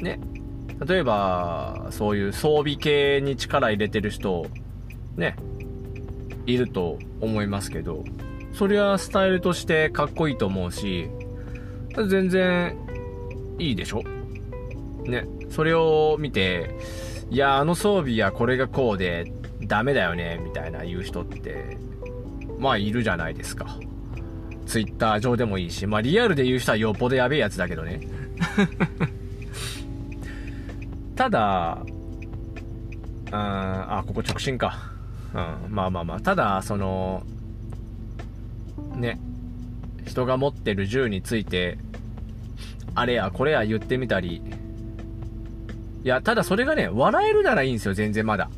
[0.00, 0.18] ね。
[0.86, 4.46] 例えばそういう装備系に力入れてる人
[5.16, 5.36] ね。
[6.46, 8.04] いると思いますけど
[8.52, 11.08] それはスタイルとしてかっこいいと思うし
[12.08, 12.76] 全然
[13.58, 14.02] いいでしょ？
[15.06, 15.26] ね。
[15.48, 16.74] それを見て
[17.30, 19.32] いやあの装備はこれがこうで
[19.66, 21.76] ダメだよねみたいな言う人って
[22.58, 23.78] まあいるじゃないですか。
[24.66, 28.00] ツイッター上でもいいしまあリアルで言う人はよっぽどやべえやつだけどね。
[31.14, 31.78] ただ
[33.30, 34.90] ああここ直進か。
[35.34, 35.36] う
[35.70, 36.20] んまあまあまあ。
[36.20, 37.22] ただその
[38.96, 39.18] ね
[40.06, 41.78] 人が持ってる銃について
[42.94, 44.42] あれやこれや言ってみたり。
[46.04, 48.50] いやただそれがね笑えるならいいんですよ全然まだ。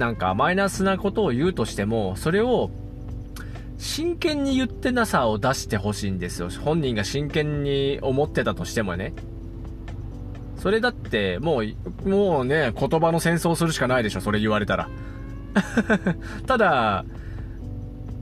[0.00, 2.70] なんかマイナスなことを言うとしてもそれを
[3.78, 9.14] 真剣に言ってなさを出してほしいんですよ本人が真剣に思ってたとしてもね
[10.60, 14.90] それだって、もう、もうね、言葉の戦争するしかないでしょ、それ言われたら。
[16.46, 17.06] ただ、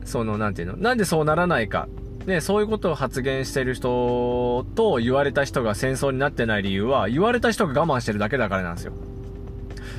[0.05, 1.89] その、なんていうの、なんでそうならないか。
[2.27, 8.93] ね、そういうことを発言してる人と言われた人が戦争になってない理由は、言われた人が我慢してるだけだからなんですよ。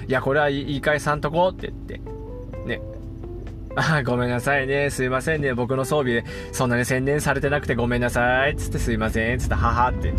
[0.09, 2.01] いや、これは言い返さんとこって言って。
[2.67, 2.81] ね。
[3.75, 4.89] あ、ごめんなさいね。
[4.89, 5.53] すいませんね。
[5.53, 8.55] 僕の装備でそんなに宣伝されてなくてごめんなさい。
[8.57, 9.39] つってすいません。
[9.39, 10.11] つって、ははって。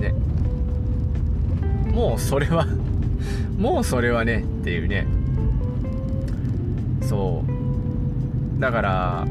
[0.00, 0.30] ね。
[1.92, 2.66] もうそれは
[3.58, 5.06] もうそれはねっていうね
[7.02, 7.44] そ
[8.56, 9.26] うだから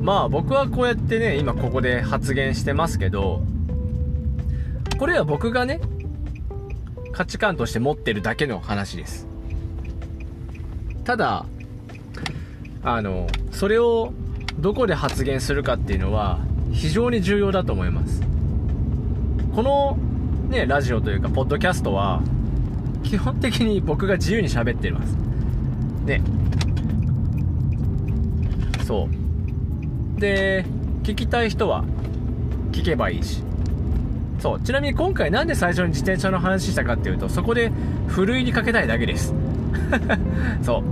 [0.00, 3.42] まあ僕はこうやってね今ここで発言してますけど
[4.98, 5.80] これは僕がね
[7.14, 9.26] 価値観として持ってるだけの話です
[11.04, 11.46] ただ
[12.82, 14.12] あのそれを
[14.58, 16.38] どこで発言するかっていうのは
[16.72, 18.22] 非常に重要だと思います
[19.54, 19.96] この
[20.48, 22.22] ね、ラジオというか、ポッドキャストは、
[23.02, 25.16] 基本的に僕が自由に喋ってます。
[26.04, 26.22] ね。
[28.86, 29.08] そ
[30.16, 30.20] う。
[30.20, 30.64] で、
[31.02, 31.84] 聞きたい人は、
[32.72, 33.42] 聞けばいいし
[34.44, 34.60] そう。
[34.60, 37.72] ちなみに今回なんで最初に自転車の話したかっていうとそこで
[38.08, 39.32] ふるいにかけたいだけです。
[40.60, 40.82] そ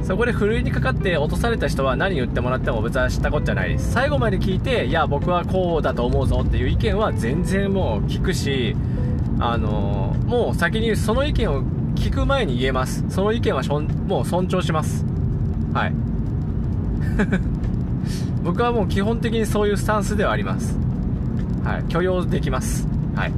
[0.00, 0.06] う。
[0.06, 3.92] そこでふるいにかかって落とされた人は何言ってもらっても別は知ったこっちゃないです。
[3.92, 8.74] 最後まで聞いていや僕はこうだと思うぞっていう意見は全然もう聞くし
[9.38, 11.62] あのー、もう先にその意見を
[11.94, 13.04] 聞く前に言えます。
[13.10, 15.04] その意見はしょんもう尊重します。
[15.74, 15.92] はい。
[18.42, 20.83] 僕はもう基本的にそういうスタンスではあります。
[21.64, 21.84] はい。
[21.88, 22.86] 許容できます。
[23.14, 23.30] はい。
[23.30, 23.32] う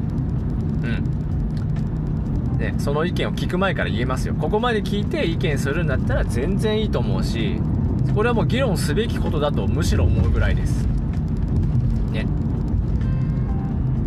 [0.86, 2.58] ん。
[2.58, 4.34] ねその意見を聞く前から言えますよ。
[4.34, 7.60] ここまで聞いて意見するんだったら全然いいと思うし
[8.14, 10.86] これはもう議論すべきことだとむしろ思うぐらいです。
[12.12, 12.26] ね。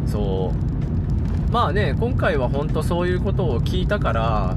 [0.05, 1.51] そう。
[1.51, 4.55] まあね今回は本当そういうことを聞いたから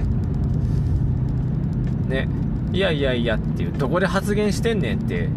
[2.09, 2.29] ね。
[2.73, 5.29] いやいやいやっていうどこで発言してんねんって。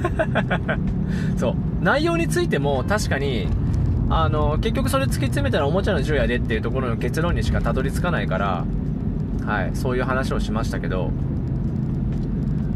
[1.38, 1.69] そう。
[1.80, 3.48] 内容についても確かに
[4.10, 8.64] あの結局それ突き詰めたらおもちゃの銃やでっていうところの結論にしかたどり着かないから
[9.46, 11.10] はいそういう話をしましたけど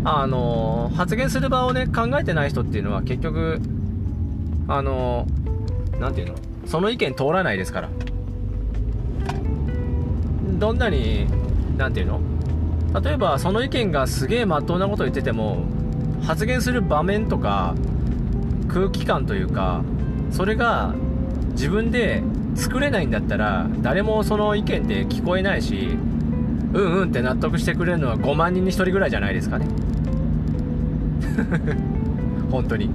[0.04, 3.60] あの発言する場をね考えてない人っていうのは結局
[4.68, 5.26] あの
[5.98, 7.88] 何て言うのその意見通らないですから。
[10.58, 11.26] どんなに
[11.76, 12.20] 何て言う
[12.92, 15.64] の例えばその意見がすげえまっとうなこと言ってても
[16.22, 17.74] 発言する場面とか
[18.68, 19.83] 空気感というか
[20.31, 20.94] それが
[21.53, 22.22] 自分で
[22.55, 25.96] 作れないんだったら誰もその意見って聞こえないし
[26.74, 29.66] うんうんって納得してくれるのは5万人に1人ぐらいじゃないですかね。
[32.50, 32.90] 本当に。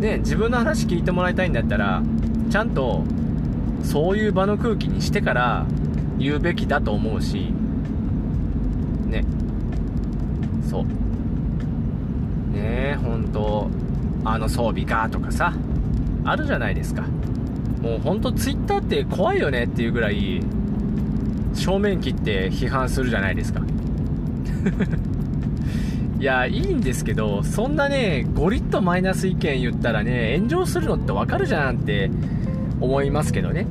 [0.00, 2.02] ね自分の話聞いてもらいたいんだったら
[2.48, 3.04] ちゃんと
[3.82, 5.66] そういう場の空気にしてから
[6.18, 7.52] 言うべきだと思うし
[9.06, 9.24] ね。
[10.68, 10.84] そう。
[10.84, 10.90] ね
[12.54, 13.68] え本当。
[14.24, 15.52] あの装備かとかさ
[16.24, 17.02] あるじゃないですか。
[17.82, 20.42] もうほんと Twitter って怖いよねっていうぐらい
[21.54, 23.62] 正面切って批判するじゃないですか。
[26.20, 32.10] いやいいんですけどそんなねゴリッとマイナス意見言ったらね炎上するのってわかるじゃんって
[32.80, 33.66] 思いますけどね。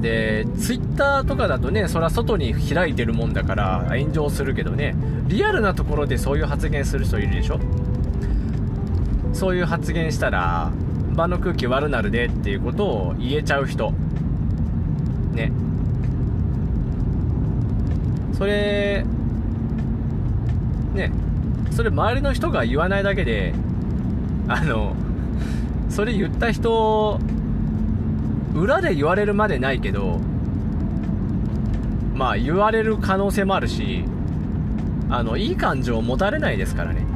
[0.00, 4.94] で、ツイッターとかだとね、それは外に開いてるもんだから炎上するけどね、
[5.26, 7.58] リアルなところでそういう発言する人いるでしょ。
[9.36, 10.72] そういう発言したら、
[11.14, 13.92] 場の空気悪なるでっていうことを言えちゃう人。
[15.34, 15.52] ね。
[18.32, 19.04] それ、
[20.94, 21.12] ね、
[21.70, 23.54] それ周りの人が言わないだけで、
[24.48, 24.96] あの、
[25.90, 27.20] それ言った人
[28.54, 30.18] 裏で言われるまでないけど
[32.14, 34.04] まあ言われる可能性もあるし
[35.08, 37.06] あのいい感情を持たれないですからね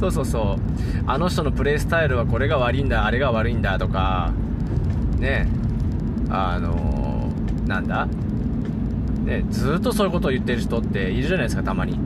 [0.00, 0.56] そうそうそう。
[1.06, 4.32] あの人のプレイスタイルはこれが悪いんだあれが悪いんだとか。
[5.18, 5.46] ね。
[6.30, 8.06] あのー、なんだ？
[9.26, 11.98] ねずっとそういうことを言ってる人っているじゃないですかたまに。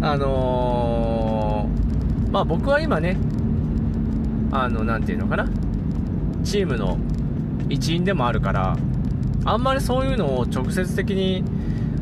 [0.00, 3.18] あのー、まあ僕は今ね
[4.50, 5.46] あの、なて言うのかな、
[6.42, 6.98] チームの
[7.68, 8.78] 一員でもあるから、
[9.44, 11.44] あんまりそういうのを直接的に、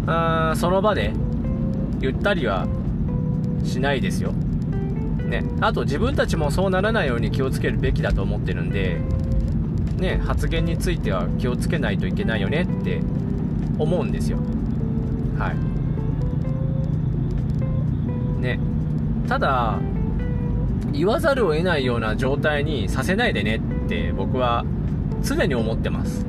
[0.07, 1.12] あその場で
[2.01, 2.66] 言ったりは
[3.64, 4.33] しないですよ。
[4.33, 5.44] ね。
[5.61, 8.99] あと自分たちもそうならないように気をつけるべきだと思ってるんで、
[9.99, 13.01] ね、発言については気をつけないといけないよねって
[13.79, 14.38] 思うんですよ。
[15.38, 15.53] は
[18.38, 18.42] い。
[18.42, 18.59] ね。
[19.29, 19.79] ただ、
[20.92, 24.64] 言わざるを得ないような状態にさせないでねって僕は
[25.23, 26.27] 常に思ってます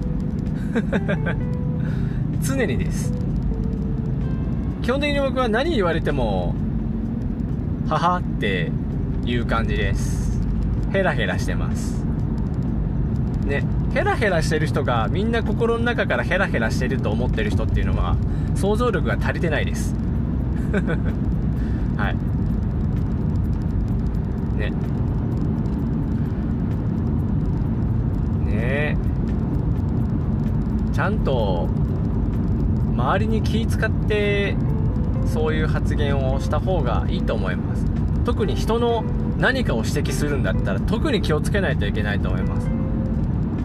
[2.43, 3.13] 常にです
[4.81, 6.55] 基本的に僕は何言われても
[7.87, 8.71] ははって
[9.25, 10.39] いう感じです。
[10.91, 12.03] ヘラヘラしてます。
[13.45, 13.63] ね
[13.93, 18.15] ヘラヘラしてる人がみんな心の中からヘラヘラしてると思ってる人っていうのは
[18.55, 19.93] 想像力が足りてないです。
[21.97, 22.15] はい。
[24.57, 24.71] ね。
[28.45, 28.97] ね。
[30.93, 31.67] ちゃんと
[32.95, 34.55] 周りに気使って
[35.31, 37.85] そういう発言をした方がいいと思います。
[38.25, 39.03] 特に人の
[39.37, 42.69] 何かを指摘するんだったら特に気をつけないといけないと思います。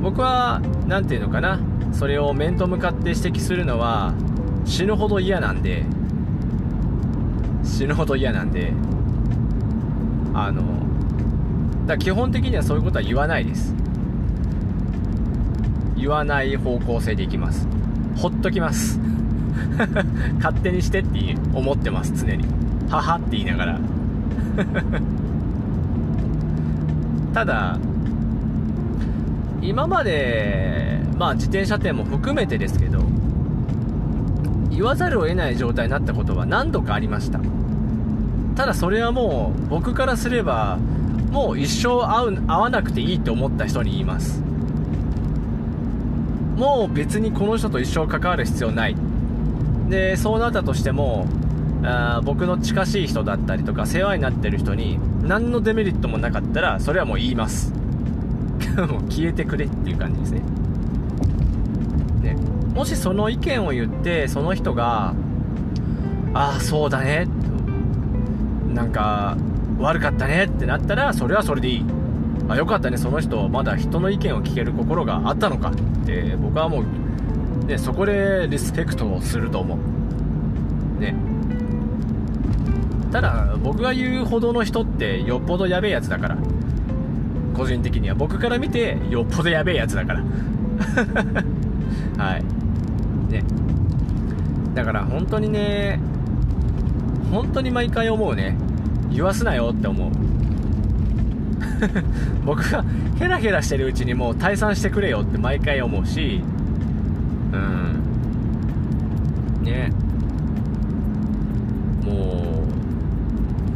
[0.01, 1.59] 僕は何て言うのかな。
[1.93, 4.14] それを面と向かって指摘するのは
[4.64, 5.85] 死ぬほど嫌なんで
[7.64, 8.73] 死ぬほど嫌なんで
[10.35, 10.62] あの
[11.87, 13.75] だから基本的にはそういうことは言わないです。
[15.97, 17.67] 言わない方向性でいきます。
[18.17, 19.01] ほっときます。
[20.39, 22.45] 勝手にしてって思ってます常に。
[22.89, 23.79] 母って言いながら。
[27.35, 27.79] ただ
[29.61, 33.01] 今までまあ自転車店も含めてですけど
[34.71, 37.41] 言わざるを得ない状態になったことは何度かありました。
[38.55, 40.79] ただそれはもう僕からすれば
[41.31, 44.43] もう一生会う会わなくていいって思った人に言います。
[46.57, 48.97] もう別にこの人と一生関わる必要ない。
[49.89, 51.26] でそうなったとしても
[51.82, 57.72] あ僕の近しい人だったりとか世話になってる人に何のデメリットもなかったらそれはもう言います。
[58.76, 60.43] もう消えてくれっていう感じですね。
[62.22, 62.37] ね。
[62.74, 65.14] もしその意見を言ってその人が
[66.34, 67.28] ああそうだね。
[68.74, 69.37] なんか
[69.78, 71.84] 悪かったねってなったらそれはそれでいい。
[72.49, 72.97] あよかったね。
[72.97, 76.84] その人まだ人の意見を聞ける心があったのかって僕はもう、
[77.67, 81.01] ね、そこでリスペクトをすると思う。
[81.01, 81.14] ね。
[83.11, 86.39] ただ僕が言うほどの人ってよっぽどやべえやつだから。
[87.55, 88.14] 個人的には。
[88.14, 90.23] 僕から見てよっぽどやべえやつだから。
[92.25, 92.45] はい。
[93.33, 93.43] ね。
[94.75, 95.99] だから本当にね
[97.33, 98.57] 本当に毎回思うね。
[99.11, 100.11] 言わすなよって思う。
[102.45, 102.85] 僕が
[103.19, 106.43] ヘラヘラしてるうちにもう退散してくれよって毎回思うし。
[107.57, 107.61] う
[109.61, 109.65] ん。
[109.65, 109.91] ね。
[112.05, 112.67] もう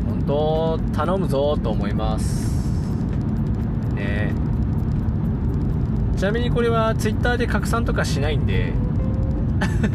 [0.09, 2.51] 本当頼むぞと思います。
[3.95, 4.33] ね。
[6.16, 8.74] ちなみにこれは Twitter で拡散とかしないんで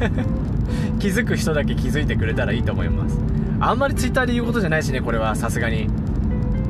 [0.99, 3.19] 気づく人だけ気づいてくれたらいいと思います。
[3.59, 5.35] あんまり Twitter で言うことじゃないしねこれは。
[5.35, 5.87] さすがに。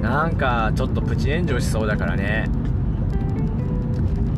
[0.01, 2.49] なんかちょっとプチ炎上しそうだからね。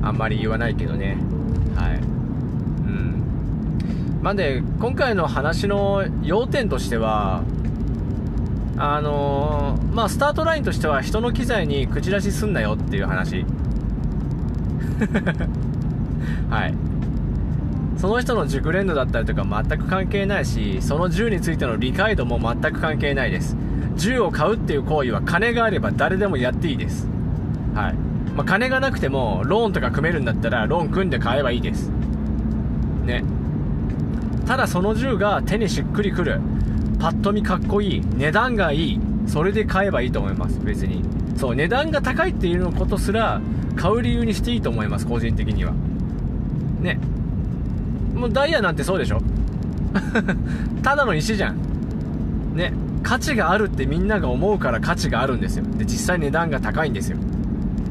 [0.01, 1.17] あんまり言わないけどね。
[4.21, 7.43] まあで今回の話の要点としては
[8.77, 13.45] あのー、まあスタートラインとしては人の機材に口出しすんなよっていう話
[16.49, 16.73] はい
[17.97, 23.57] その人の熟練度だったりとか全く関係ないしその銃についての理解度も全く関係ないです
[23.97, 27.07] 銃を買うっていう行為は金があれば誰でもやっていいです。
[27.73, 27.93] はい。
[28.35, 31.91] まあ、金がなくても、ローンとか組めるんだったら、ローン組んで買えばいいです。
[33.05, 33.23] ね。
[34.47, 36.39] ただその銃が手にしっくりくる。
[36.99, 38.01] パッと見かっこいい。
[38.15, 38.99] 値段がいい。
[39.27, 40.59] それで買えばいいと思います。
[40.63, 41.03] 別に。
[41.35, 43.39] そう、値段が高いっていうのことすら、
[43.75, 45.05] 買う理由にしていいと思います。
[45.05, 45.73] 個人的には。
[46.81, 46.97] ね。
[48.15, 49.21] もうダイヤなんてそうでしょ？
[50.81, 51.57] ただの石じゃん。
[52.55, 52.73] ね。
[53.03, 57.17] 価値があるってみんなが思うから価値があるんですよで実際値段が高いんですよ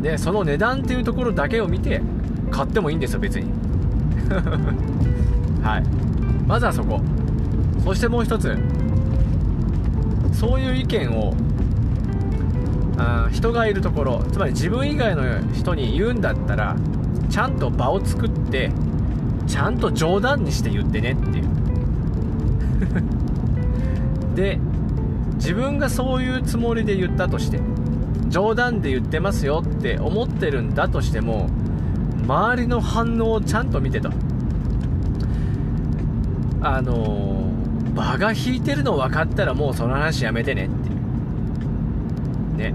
[0.03, 2.03] でその値段っていうところだけを見て
[2.51, 3.51] 買ってもいいんですよ別に
[5.63, 6.06] はい
[6.47, 7.01] まずはそこ。
[7.85, 8.57] そしてもう一つ。
[10.33, 11.35] そういう意見を
[12.99, 16.77] あ人がいるところつまり自分以外の人に言うんだったら
[17.31, 18.71] ちゃんと場を作って
[19.47, 21.47] ちゃんと冗談にして言ってねっていう。
[24.37, 24.59] で
[25.37, 27.61] 自分がそういうつもりで言ったとして
[28.29, 31.49] 冗談で言ってますよって思ってるんだとしても
[32.25, 34.11] 周りの反応をちゃんと見てと。
[36.75, 40.89] あのー、場が引いてるの分かったらもうその話やめてねって。
[40.89, 42.75] いうね。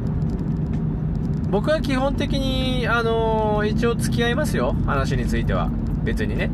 [1.49, 4.75] 僕は基本的にあのー、一応付き合いますよ。
[4.85, 5.69] 話については。
[6.03, 6.49] 別にね。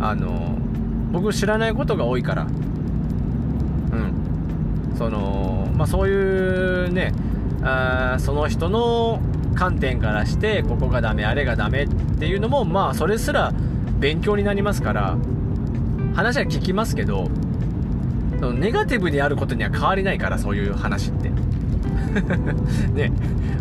[0.00, 2.42] あのー、僕知らないことが多いから。
[2.42, 2.52] うん。
[4.96, 7.12] その、まあ、そういうね
[7.62, 9.20] あその人の
[9.54, 11.88] 観点からしてここがダメあれがダメっ
[12.18, 13.52] ていうのもまあそれすら
[13.98, 15.16] 勉強になりますから。
[16.14, 17.28] 話は聞きますけど
[18.54, 21.30] ネガティブであることには変わりないからそういう話って
[22.92, 23.12] ね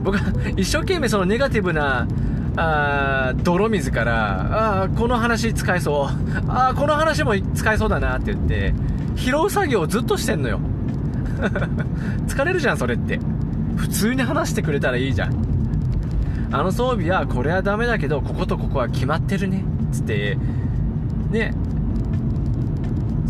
[0.03, 0.23] 僕は
[0.57, 2.07] 一生懸命そのネガティブな
[2.57, 8.73] あ泥水からあこの話使えそうあこの話も使えそうだなって言って
[9.15, 10.59] 拾う作業をずっとしてんのよ
[12.27, 13.19] 疲れるじゃん、それって。
[13.75, 15.33] 普通に話してくれたらいいじゃん。
[16.51, 19.63] あの装備はこれはダメだけど、こことここは決まってるね。
[19.91, 20.37] つって、
[21.31, 21.53] ね。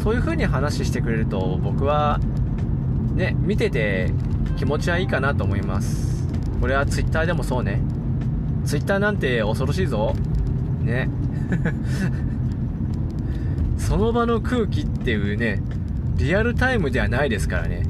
[0.02, 2.20] そういう風に話してくれると、僕は、
[3.14, 4.12] ね、見てて
[4.58, 6.28] 気持ちはいいかなと思います。
[6.60, 7.82] これは Twitter でもそうね。
[8.66, 10.16] Twitter なんて恐ろしいぞ。
[10.82, 11.10] ね。
[13.78, 15.62] その場の空気っていうね、
[16.18, 17.84] リアルタイムではないですからね。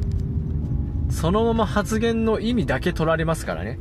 [1.10, 3.80] そのまま発言の意味だけ取られますからね。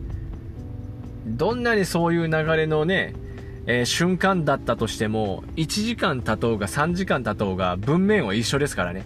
[1.26, 3.14] どんなにそういう流れのね、
[3.66, 9.04] えー、瞬間だったとしても、1時間経とうが3時間経とうが文面は一緒ですからね。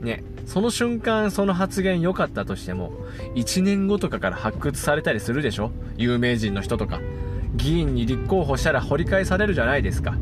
[0.00, 2.92] ね、その瞬間その発言良かったとしても、
[3.34, 5.70] 1年後とかから発掘されたりするでしょ？
[5.96, 7.00] 有名人の人とか。
[7.56, 10.14] 議員に立候補したら掘り返されるじゃないですか。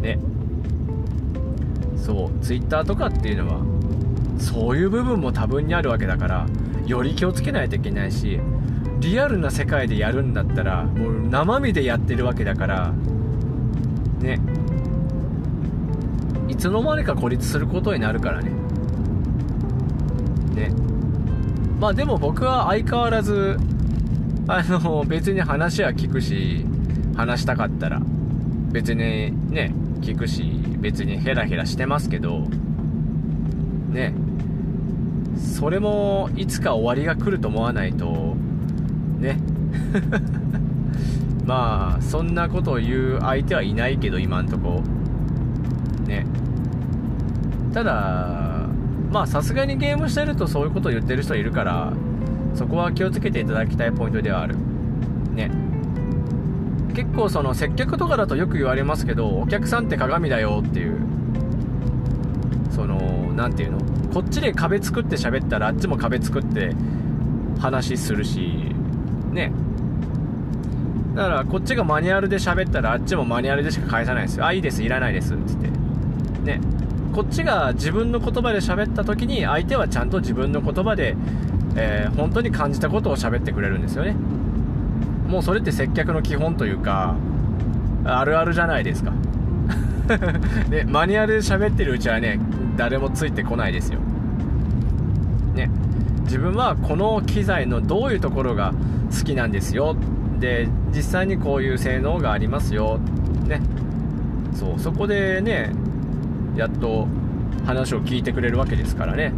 [0.00, 0.18] ね。
[1.96, 3.60] そう、ツイッターとかっていうのは、
[4.38, 6.46] そういう部分も多分にあるわけだから、
[6.86, 8.38] より気をつけないといけないし、
[9.02, 12.92] リアルな世界でやるんだったら、もう生身でやってるわけだから、
[14.20, 14.40] ね。
[16.48, 18.50] いつの間にか孤立することになるからね。
[20.54, 20.72] ね。
[21.80, 23.58] まあでも僕は相変わらず、
[24.46, 26.64] あの、別に話は聞くし、
[27.16, 28.00] 話したかったら、
[28.70, 30.44] 別にね、聞くし、
[30.78, 32.46] 別にヘラヘラしてますけど、
[33.90, 34.14] ね、
[35.36, 38.36] それもいつか終わりが来ると思わないと、
[39.22, 39.38] ね。
[41.46, 44.82] まあ、そんなことを言う相手はいないけど、今んとこ。
[46.06, 46.26] ね。
[47.72, 48.68] ただ、
[49.10, 51.92] まあ、さすがにゲームしてるとそういうことを言ってる人いるから、
[52.54, 54.56] そこは気をつけていただきたいポイントではある。
[55.34, 55.50] ね。
[56.94, 60.96] 結構その接客とかだとよく言われますけど、お客さんって鏡だよっていう、
[62.70, 63.78] その、何て言うの？
[64.12, 66.74] こっちで壁作って喋ったらあっちも壁作って
[67.58, 68.61] 話するし、
[69.32, 69.52] ね。
[71.14, 74.46] だからこっちがマニュアルで喋ったらあっちもマニュアルでしか返さないですよ。
[74.46, 75.68] あ、いいです、いらないですっ、つって。
[76.42, 76.60] ね。
[77.12, 81.14] こっちが自分の言葉で喋った時に相手はちゃんと自分の言葉で
[81.74, 84.14] えー、本当に感じたことを喋ってくれるんですよね
[85.28, 87.16] もうそれって接客の基本というか
[88.04, 89.12] あるあるじゃないですか
[90.68, 92.38] で マニュアルで喋ってるうちはね
[92.76, 94.00] 誰もついてこないですよ
[96.32, 98.72] 自分はこの機材のどういうところが
[99.14, 99.94] 好きなんですよ。
[100.40, 102.98] で実際にこういう性能がありますよ。
[103.46, 103.60] ね。
[104.54, 105.74] そうそこでね
[106.56, 107.06] やっと
[107.66, 109.34] 話を聞いてくれるわけですからね。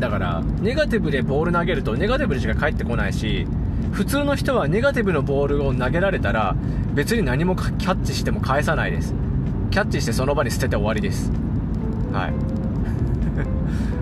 [0.00, 3.46] だからネガティブでボール投げるとネガティブでしか返ってこないし
[3.92, 6.56] 普通の人はネガティブのボールを投げられたら
[6.92, 9.14] 別に何もキャッチしても返さないです。
[9.70, 11.30] キャッチしてその場に捨てて終わりです。
[12.12, 12.53] はい。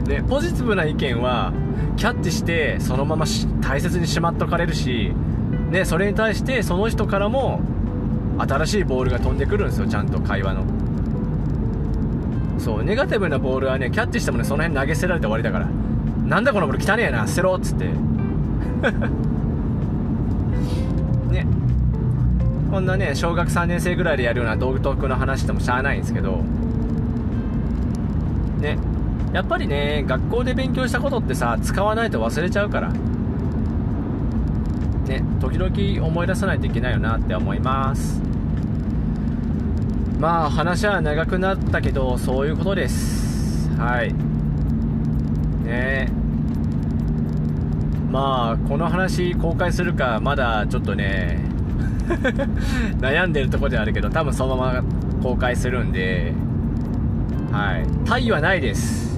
[0.05, 1.53] でポジティブな意見は
[1.97, 3.27] キャッチしてそのまま
[3.61, 5.13] 大切にしまっとかれるし、
[5.71, 7.61] ね、それに対してその人からも
[8.39, 10.65] 新しいボールが飛んでくるんですよちゃんと会話の。
[12.59, 15.67] そうネガティブなボールはねキャッチしてもねその辺投げ捨てられて終わりだから。
[15.67, 17.85] なんだこのボール汚ねえな捨てろっつって。
[21.31, 21.47] ね。
[22.71, 26.43] こんなね小学3年生ぐらいでやるような道具特の話でもしゃあないんですけど。
[28.61, 28.79] ね。
[29.33, 32.93] やっぱりね学校で勉強したことってさ使わないと忘れちゃうから。
[35.09, 38.21] ね時々思い出さないといけないよなって思います。
[40.19, 43.71] まあ話は長くなったけどそういうことです。
[43.77, 44.13] はい。
[45.65, 46.09] ね。
[48.11, 51.41] まあこの話公開するかまだちょっとね
[53.01, 54.83] 悩んでるとこではあるけど多分そのまま
[55.23, 56.35] 公開するんで
[57.51, 57.87] はい。
[58.05, 59.12] 大義はないです。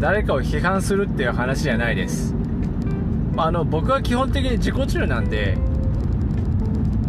[0.00, 2.34] 誰かを批判するっていう話じゃないです。
[3.36, 5.56] あの僕は基本的に自己中なんで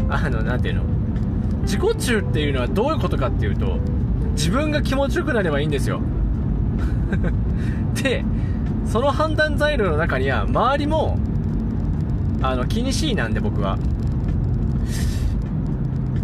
[0.09, 0.83] あの何ていうの？
[1.61, 3.77] 自己中っていうのはどういうことかっていうと
[4.31, 6.01] 自分が気持ちよくなればいいんですよ。
[8.03, 8.25] で
[8.85, 11.17] その判断材料の中には周りも
[12.41, 13.77] あの気にしいなんで僕は。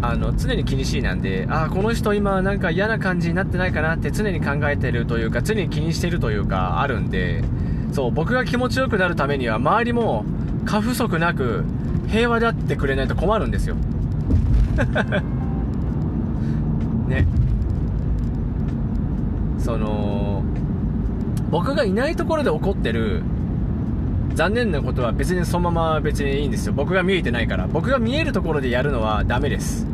[0.00, 7.42] あの常に気にしいなんでああこの人今なんか嫌な感じになってないかなって常に考えてるというか常に気にしてるというかあるんで
[7.92, 10.24] そう僕が気持ちよくなるためには周りも
[10.64, 11.64] 過不足なく
[12.08, 13.76] 平和であってくれないと困るんですよ。
[17.08, 17.26] ね。
[19.58, 20.42] その
[21.50, 23.22] 僕がいないところで起こってる
[24.34, 26.72] 残念なことは別にそのまま別にいいんですよ。
[26.72, 27.66] 僕が見えてないから。
[27.66, 29.86] 僕が見えるところでやるのはダメです。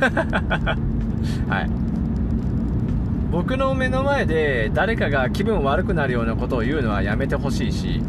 [0.00, 1.70] はい。
[3.30, 8.02] 僕の目の前で誰かが気分悪くなるようなことを言うのはやめてほしいし。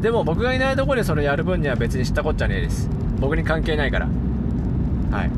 [0.00, 2.88] でも僕がいないところでそれやる分には別に知ったこっちゃねえです。
[3.20, 4.08] 僕に関係ないから。
[5.10, 5.30] はい。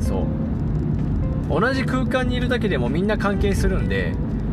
[0.00, 1.60] そう。
[1.60, 4.12] 同じ空間にいるだけでもみんな関係するんで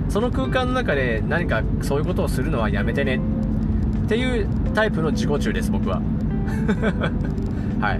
[0.09, 3.19] その空間の中で何かそういうことをするのはやめてね。
[4.03, 6.01] っていうタイプの自己中です僕は。
[7.79, 7.99] はい。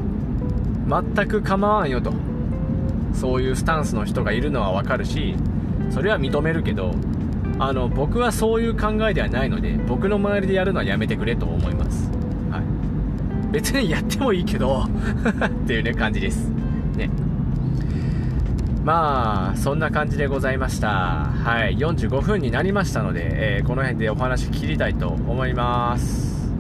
[1.16, 2.14] 全く構わんよと。
[3.14, 5.36] そういうスタンスの人がいるのはわかるし
[5.92, 6.94] それは認めるけど
[7.60, 12.10] あの僕はそういう考えではないので僕の周りでやるのはやめてくれと思います、
[12.52, 14.84] はい、別にやってもいいけど
[15.46, 16.50] っていうね感じです。
[16.98, 17.10] ね。
[18.84, 20.90] まあそんな感じでございました。
[20.90, 26.52] はい45分になりましたので、えー、この辺でお話切りたいと思います。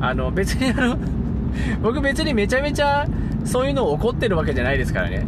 [0.00, 0.98] あの別にあの
[1.82, 3.06] 僕別にめちゃめちゃ
[3.44, 5.24] そういうの怒ってるわけじゃないですからね。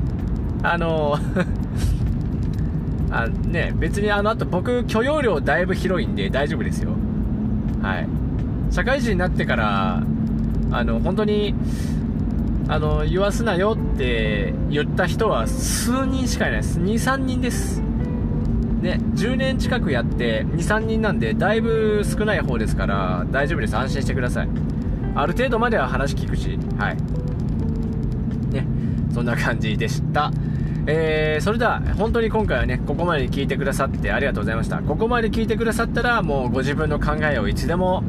[0.63, 1.17] あの
[3.11, 6.91] あね別にあのあと僕許容量だいぶ広いんで大丈夫ですよ。
[7.81, 8.09] はい。
[8.71, 10.03] 社会人になってから
[10.71, 11.55] あの本当に
[12.69, 16.81] あの言わすなよって言った人は数人しかいないです。
[16.81, 17.81] 23人です。
[18.81, 23.77] ね10年近くやって23人なんでだいぶ少ない方ですから大丈夫です。
[23.77, 24.49] 安心してください。
[25.15, 26.59] ある程度までは話聞くし。
[26.79, 26.97] はい。
[28.53, 28.67] ね
[29.15, 30.33] そんな感じでした。
[30.89, 34.79] えー、それでは本当に今回はねここまで聞いてくださってありがとうございました。
[34.79, 38.03] ここまで聞いてくださったらもうご自分の考えをいつでも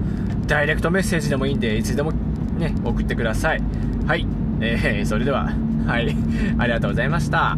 [0.48, 2.12] ダイレクトメッセージでもいいんでいつでも
[2.58, 3.62] ね送ってください。
[4.06, 4.28] はい。
[4.62, 5.52] えー、それでは、
[5.86, 6.16] はい、
[6.58, 7.58] ありがとうございました。